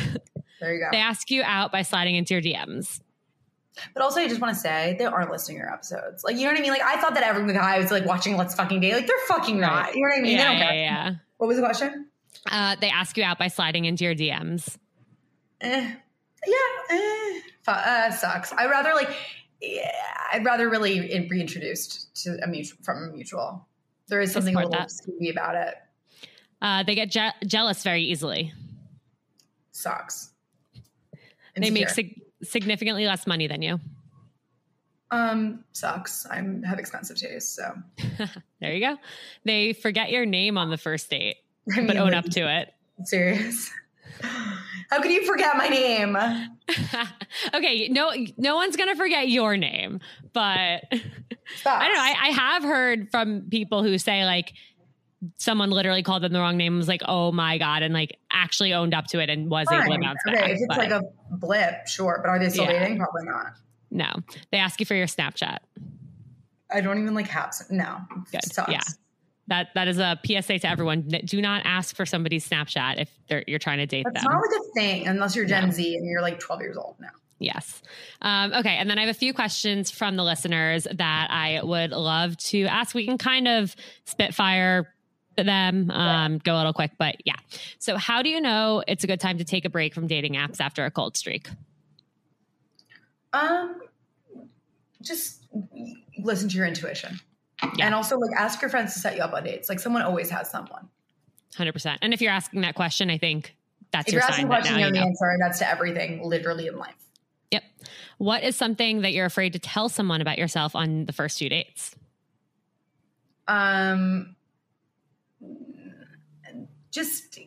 [0.60, 0.88] There you go.
[0.92, 3.00] They ask you out by sliding into your DMs.
[3.94, 6.22] But also, I just want to say they aren't listening to your episodes.
[6.22, 6.70] Like, you know what I mean?
[6.70, 8.92] Like, I thought that every guy was like watching Let's Fucking Date.
[8.92, 9.86] Like, they're fucking not.
[9.86, 9.94] Right.
[9.94, 10.36] You know what I mean?
[10.36, 10.76] they yeah, don't yeah, care.
[10.76, 11.14] yeah.
[11.38, 12.06] What was the question?
[12.50, 14.76] Uh, they ask you out by sliding into your DMs.
[15.60, 15.94] Eh.
[16.46, 16.56] Yeah,
[16.90, 17.40] eh.
[17.66, 18.52] Uh, sucks.
[18.52, 19.10] I'd rather like,
[19.60, 19.90] yeah,
[20.32, 21.00] I'd rather really
[21.30, 23.66] reintroduced to a mutual from a mutual.
[24.08, 25.74] There is something a little scooby about it.
[26.60, 28.52] Uh, they get je- jealous very easily.
[29.72, 30.30] Sucks.
[31.56, 33.78] They make sig- significantly less money than you.
[35.10, 36.26] um sucks.
[36.30, 37.74] I'm have expensive taste, so
[38.60, 38.96] There you go.
[39.44, 41.36] They forget your name on the first date,
[41.76, 42.72] I but own like, up to it.
[43.04, 43.70] Serious.
[44.90, 46.16] How could you forget my name?
[47.54, 50.00] okay, no, no one's gonna forget your name,
[50.32, 52.02] but I don't know.
[52.02, 54.52] I, I have heard from people who say like
[55.36, 58.18] someone literally called them the wrong name, and was like, "Oh my god," and like
[58.32, 60.00] actually owned up to it and was able to Fine.
[60.00, 60.50] bounce Okay, back.
[60.50, 62.18] if it's but like a blip, sure.
[62.22, 62.80] But are they still Yeah.
[62.80, 62.98] dating?
[62.98, 63.52] Probably not.
[63.92, 64.12] no,
[64.50, 65.58] they ask you for your Snapchat.
[66.72, 67.52] I don't even like have.
[67.70, 67.98] No,
[68.32, 68.44] Good.
[68.44, 68.70] Sucks.
[68.72, 68.80] Yeah.
[69.50, 71.02] That that is a PSA to everyone.
[71.02, 74.32] Do not ask for somebody's Snapchat if they're, you're trying to date That's them.
[74.32, 75.70] It's not like a thing unless you're Gen No.
[75.72, 77.08] Z and you're like 12 years old now.
[77.40, 77.82] Yes.
[78.22, 78.76] Um, okay.
[78.76, 82.64] And then I have a few questions from the listeners that I would love to
[82.66, 82.94] ask.
[82.94, 83.74] We can kind of
[84.04, 84.94] spitfire
[85.36, 85.90] them.
[85.90, 87.36] Um, go a little quick, but yeah.
[87.78, 90.34] So, how do you know it's a good time to take a break from dating
[90.34, 91.48] apps after a cold streak?
[93.32, 93.80] Um,
[95.02, 95.46] just
[96.18, 97.20] listen to your intuition,
[97.76, 97.86] Yeah.
[97.86, 99.68] and also like ask your friends to set you up on dates.
[99.68, 100.88] Like someone always has someone.
[101.56, 101.98] Hundred percent.
[102.02, 103.54] And if you're asking that question, I think
[103.92, 105.00] that's If your you're sign asking that now you know.
[105.00, 106.94] the answer, and that's to everything, literally in life.
[107.50, 107.64] Yep.
[108.18, 111.48] What is something that you're afraid to tell someone about yourself on the first few
[111.48, 111.96] dates?
[113.48, 114.36] Um,
[116.92, 117.38] just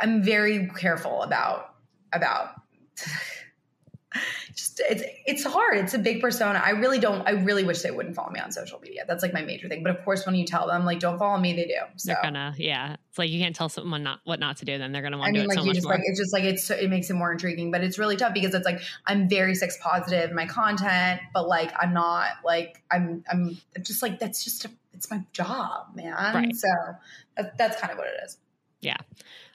[0.00, 1.74] I'm very careful about
[2.12, 2.50] about.
[4.54, 5.76] Just it's it's hard.
[5.76, 6.60] It's a big persona.
[6.64, 7.26] I really don't.
[7.26, 9.04] I really wish they wouldn't follow me on social media.
[9.06, 9.82] That's like my major thing.
[9.82, 11.74] But of course, when you tell them like don't follow me, they do.
[11.96, 12.96] So They're gonna, yeah.
[13.10, 14.78] It's like you can't tell someone not what not to do.
[14.78, 15.94] Then they're gonna want I to mean, do it like so you much just more.
[15.94, 18.54] like it's just like it's it makes it more intriguing, but it's really tough because
[18.54, 23.22] it's like I'm very sex positive in my content, but like I'm not like I'm
[23.30, 26.12] I'm just like that's just a, it's my job, man.
[26.12, 26.56] Right.
[26.56, 26.68] So
[27.36, 28.38] that, that's kind of what it is.
[28.80, 28.96] yeah.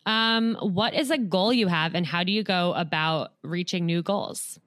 [0.06, 4.02] Um, what is a goal you have, and how do you go about reaching new
[4.02, 4.60] goals?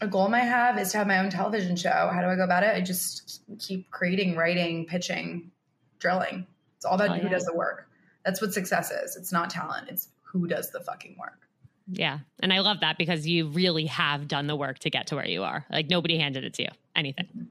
[0.00, 2.10] A goal I have is to have my own television show.
[2.12, 2.74] How do I go about it?
[2.74, 5.50] I just keep creating, writing, pitching,
[5.98, 6.46] drilling.
[6.76, 7.30] It's all about Oh, who yeah.
[7.30, 7.88] does the work.
[8.24, 9.16] That's what success is.
[9.16, 9.88] It's not talent.
[9.88, 11.48] It's who does the fucking work.
[11.90, 15.16] Yeah, and I love that because you really have done the work to get to
[15.16, 15.64] where you are.
[15.70, 16.68] Like nobody handed it to you.
[16.94, 17.48] Anything.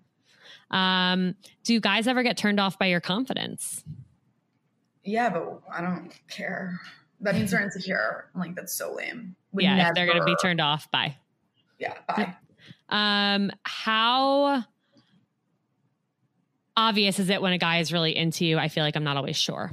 [0.69, 3.83] Um, do guys ever get turned off by your confidence?
[5.07, 6.79] Yeah, but I don't care.
[7.21, 8.29] That means they're insecure.
[8.35, 9.35] I'm like, that's so lame.
[9.53, 11.15] Would yeah, if they're going to be turned off by.
[11.79, 12.35] Yeah, bye.
[12.89, 14.63] Um, how
[16.75, 18.57] obvious is it when a guy is really into you?
[18.57, 19.71] I feel like I'm not always sure.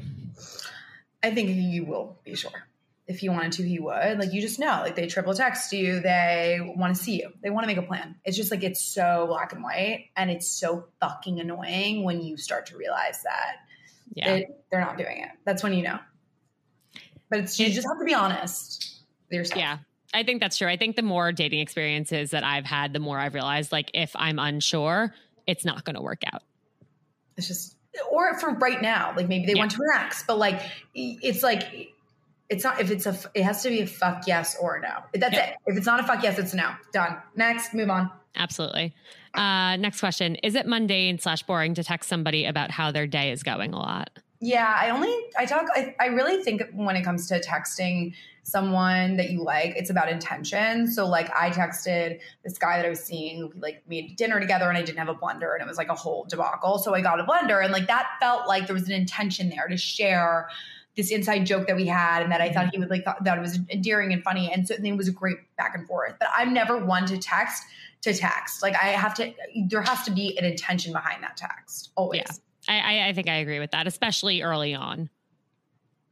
[1.22, 2.68] I think you will be sure.
[3.06, 4.18] If he wanted to, he would.
[4.18, 4.80] Like you just know.
[4.82, 7.32] Like they triple text you, they want to see you.
[7.42, 8.14] They want to make a plan.
[8.24, 12.36] It's just like it's so black and white and it's so fucking annoying when you
[12.36, 13.56] start to realize that
[14.12, 14.34] Yeah.
[14.34, 15.30] it- they're not doing it.
[15.44, 15.98] That's when you know.
[17.30, 19.00] But it's you just have to be honest
[19.30, 19.58] with yourself.
[19.58, 19.78] Yeah.
[20.12, 20.68] I think that's true.
[20.68, 24.12] I think the more dating experiences that I've had, the more I've realized like if
[24.14, 25.14] I'm unsure,
[25.46, 26.42] it's not going to work out.
[27.36, 27.76] It's just
[28.10, 29.60] or for right now, like maybe they Yeah.
[29.60, 30.60] want to relax, but like
[30.94, 31.90] it's like
[32.48, 34.94] it's not if it's a it has to be a fuck yes or a no.
[35.14, 35.50] That's Yeah.
[35.50, 35.56] it.
[35.66, 36.72] If it's not a fuck yes, it's a no.
[36.92, 37.16] Done.
[37.36, 38.10] Next, move on.
[38.36, 38.94] Absolutely.
[39.34, 40.36] Uh, next question.
[40.36, 43.78] Is it mundane slash boring to text somebody about how their day is going a
[43.78, 44.10] lot?
[44.40, 49.16] Yeah, I only I talk I, I really think when it comes to texting someone
[49.16, 50.86] that you like, it's about intention.
[50.86, 54.68] So like I texted this guy that I was seeing, we like made dinner together
[54.68, 56.78] and I didn't have a blender and it was like a whole debacle.
[56.78, 59.66] So I got a blender and like that felt like there was an intention there
[59.66, 60.50] to share
[60.94, 63.38] this inside joke that we had and that I thought he would like thought that
[63.38, 64.52] it was endearing and funny.
[64.52, 66.14] And so it was a great back and forth.
[66.20, 67.64] But I'm never one to text
[68.04, 68.62] to text.
[68.62, 69.32] Like I have to
[69.68, 71.90] there has to be an intention behind that text.
[71.96, 72.20] Always.
[72.20, 72.32] Yeah.
[72.66, 75.10] I, I, I think I agree with that, especially early on.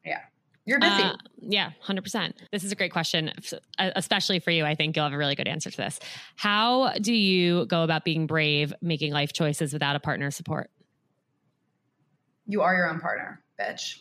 [0.04, 0.20] Yeah.
[0.64, 1.02] You're busy.
[1.02, 2.34] Uh, yeah, 100%.
[2.52, 3.32] This is a great question,
[3.78, 4.64] uh, especially for you.
[4.64, 5.98] I think you'll have a really good answer to this.
[6.36, 10.70] How do you go about being brave, making life choices without a partner's support?
[12.46, 13.98] You are your own partner, bitch.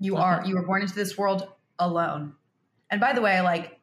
[0.00, 0.36] You Love are.
[0.38, 0.46] that.
[0.46, 1.46] You were born into this world
[1.78, 2.34] alone.
[2.90, 3.80] And by the way, like,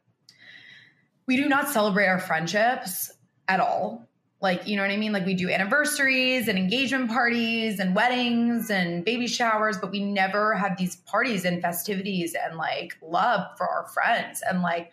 [1.27, 3.11] we do not celebrate our friendships
[3.47, 4.07] at all.
[4.41, 5.11] Like, you know what I mean?
[5.11, 10.55] Like, we do anniversaries and engagement parties and weddings and baby showers, but we never
[10.55, 14.41] have these parties and festivities and like love for our friends.
[14.41, 14.91] And like,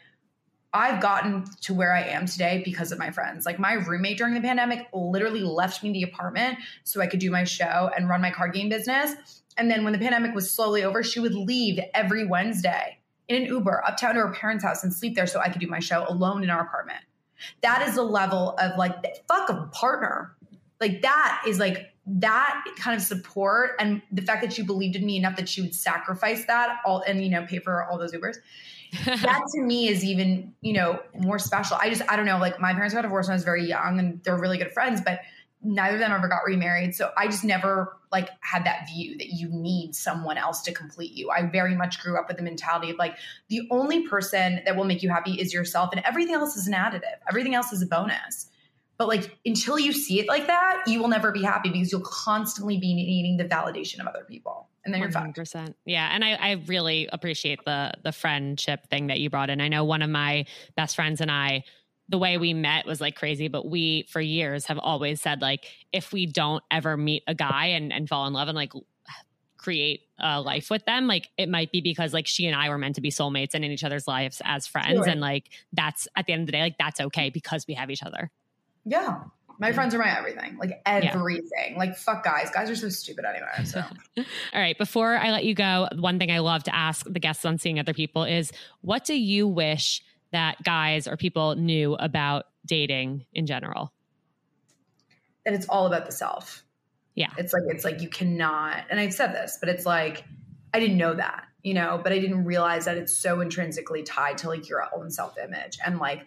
[0.74, 3.46] I've gotten to where I am today because of my friends.
[3.46, 7.30] Like, my roommate during the pandemic literally left me the apartment so I could do
[7.30, 9.42] my show and run my card game business.
[9.56, 12.98] And then when the pandemic was slowly over, she would leave every Wednesday
[13.28, 15.66] in an Uber uptown to her parents' house and sleep there so I could do
[15.66, 17.00] my show alone in our apartment.
[17.62, 18.94] That is the level of like,
[19.28, 20.34] fuck a partner.
[20.80, 25.04] Like, that is like, that kind of support and the fact that she believed in
[25.04, 28.12] me enough that she would sacrifice that all and, you know, pay for all those
[28.12, 28.36] Ubers
[29.04, 32.58] that to me is even you know more special i just i don't know like
[32.58, 35.20] my parents got divorced when i was very young and they're really good friends but
[35.62, 36.94] neither of them ever got remarried.
[36.94, 41.12] So i just never like had that view that you need someone else to complete
[41.12, 41.30] you.
[41.30, 43.16] I very much grew up with the mentality of like
[43.48, 46.74] the only person that will make you happy is yourself and everything else is an
[46.74, 47.18] additive.
[47.28, 48.48] Everything else is a bonus.
[48.96, 52.00] But like until you see it like that you will never be happy because you'll
[52.00, 54.68] constantly be needing the validation of other people.
[54.84, 55.36] And then you're fucked.
[55.36, 55.74] 100%.
[55.84, 59.60] Yeah, and I, I really appreciate the the friendship thing that you brought in.
[59.60, 60.46] I know one of my
[60.76, 61.64] best friends and I,
[62.08, 65.66] the way we met was like crazy, but we for years have always said like
[65.92, 68.72] if we don't ever meet a guy and and fall in love and like
[69.56, 72.78] create a life with them, like it might be because like she and I were
[72.78, 75.08] meant to be soulmates and in each other's lives as friends, Sure.
[75.08, 77.90] and like that's at the end of the day, like that's okay because we have
[77.90, 78.30] each other.
[78.84, 79.20] Yeah.
[79.60, 81.72] My friends are my everything, like everything.
[81.72, 81.78] Yeah.
[81.78, 82.48] Like fuck guys.
[82.50, 83.64] Guys are so stupid anyway.
[83.64, 83.80] So,
[84.18, 84.78] all right.
[84.78, 87.80] Before I let you go, one thing I love to ask the guests on seeing
[87.80, 88.52] other people is,
[88.82, 90.00] what do you wish
[90.32, 93.92] that guys or people knew about dating in general?
[95.44, 96.64] That it's all about the self.
[97.14, 97.30] Yeah.
[97.36, 100.24] It's like it's like you cannot, and I've said this, but it's like
[100.72, 104.38] I didn't know that, you know, but I didn't realize that it's so intrinsically tied
[104.38, 106.24] to like your own self-image and like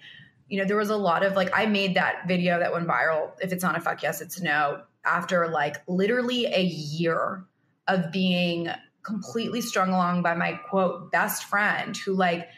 [0.52, 3.32] you know, there was a lot of like, I made that video that went viral.
[3.40, 4.82] If it's not a fuck yes, it's no.
[5.06, 7.46] After like literally a year
[7.88, 8.68] of being
[9.02, 12.50] completely strung along by my quote best friend who like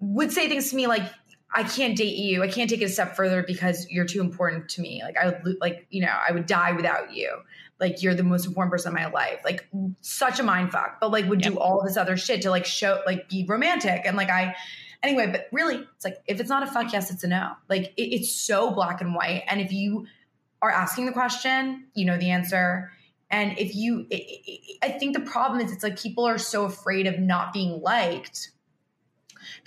[0.00, 1.02] would say things to me like,
[1.54, 2.42] I can't date you.
[2.42, 5.02] I can't take it a step further because you're too important to me.
[5.02, 7.38] Like I would like, you know, I would die without you.
[7.80, 9.40] Like you're the most important person in my life.
[9.44, 9.66] Like
[10.02, 13.00] such a mind fuck, but like would do all this other shit to like show
[13.06, 14.02] like be romantic.
[14.04, 14.54] And like I
[15.02, 17.52] Anyway, but really, it's like if it's not a fuck yes, it's a no.
[17.68, 19.44] Like it, it's so black and white.
[19.46, 20.06] And if you
[20.60, 22.90] are asking the question, you know the answer.
[23.30, 26.64] And if you, it, it, I think the problem is it's like people are so
[26.64, 28.50] afraid of not being liked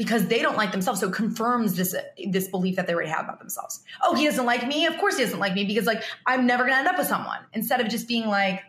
[0.01, 0.99] because they don't like themselves.
[0.99, 1.95] So it confirms this
[2.27, 3.83] this belief that they already have about themselves.
[4.01, 4.87] Oh, he doesn't like me.
[4.87, 7.37] Of course he doesn't like me because like I'm never gonna end up with someone.
[7.53, 8.63] Instead of just being like,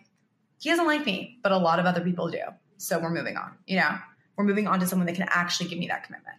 [0.61, 2.43] he doesn't like me, but a lot of other people do.
[2.77, 3.53] So we're moving on.
[3.67, 3.97] You know,
[4.37, 6.37] we're moving on to someone that can actually give me that commitment.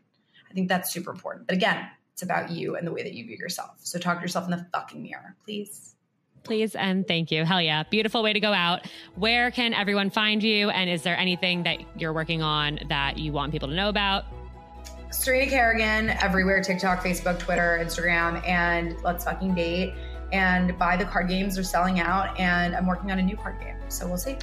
[0.47, 1.47] I think that's super important.
[1.47, 3.71] But again, it's about you and the way that you view yourself.
[3.79, 5.95] So talk to yourself in the fucking mirror, please.
[6.43, 7.45] Please and thank you.
[7.45, 7.81] Hell yeah.
[7.89, 8.87] Beautiful way to go out.
[9.15, 10.69] Where can everyone find you?
[10.69, 14.25] And is there anything that you're working on that you want people to know about?
[15.13, 19.93] Serena Kerrigan, everywhere TikTok, Facebook, Twitter, Instagram, and let's fucking date.
[20.31, 22.37] And buy the card games, are selling out.
[22.39, 23.75] And I'm working on a new card game.
[23.89, 24.37] So we'll see.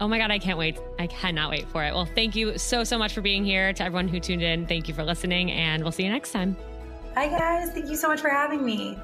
[0.00, 0.80] Oh my God, I can't wait.
[0.98, 1.94] I cannot wait for it.
[1.94, 3.72] Well, thank you so, so much for being here.
[3.74, 6.56] To everyone who tuned in, thank you for listening, and we'll see you next time.
[7.14, 7.70] Hi, guys.
[7.70, 8.98] Thank you so much for having me.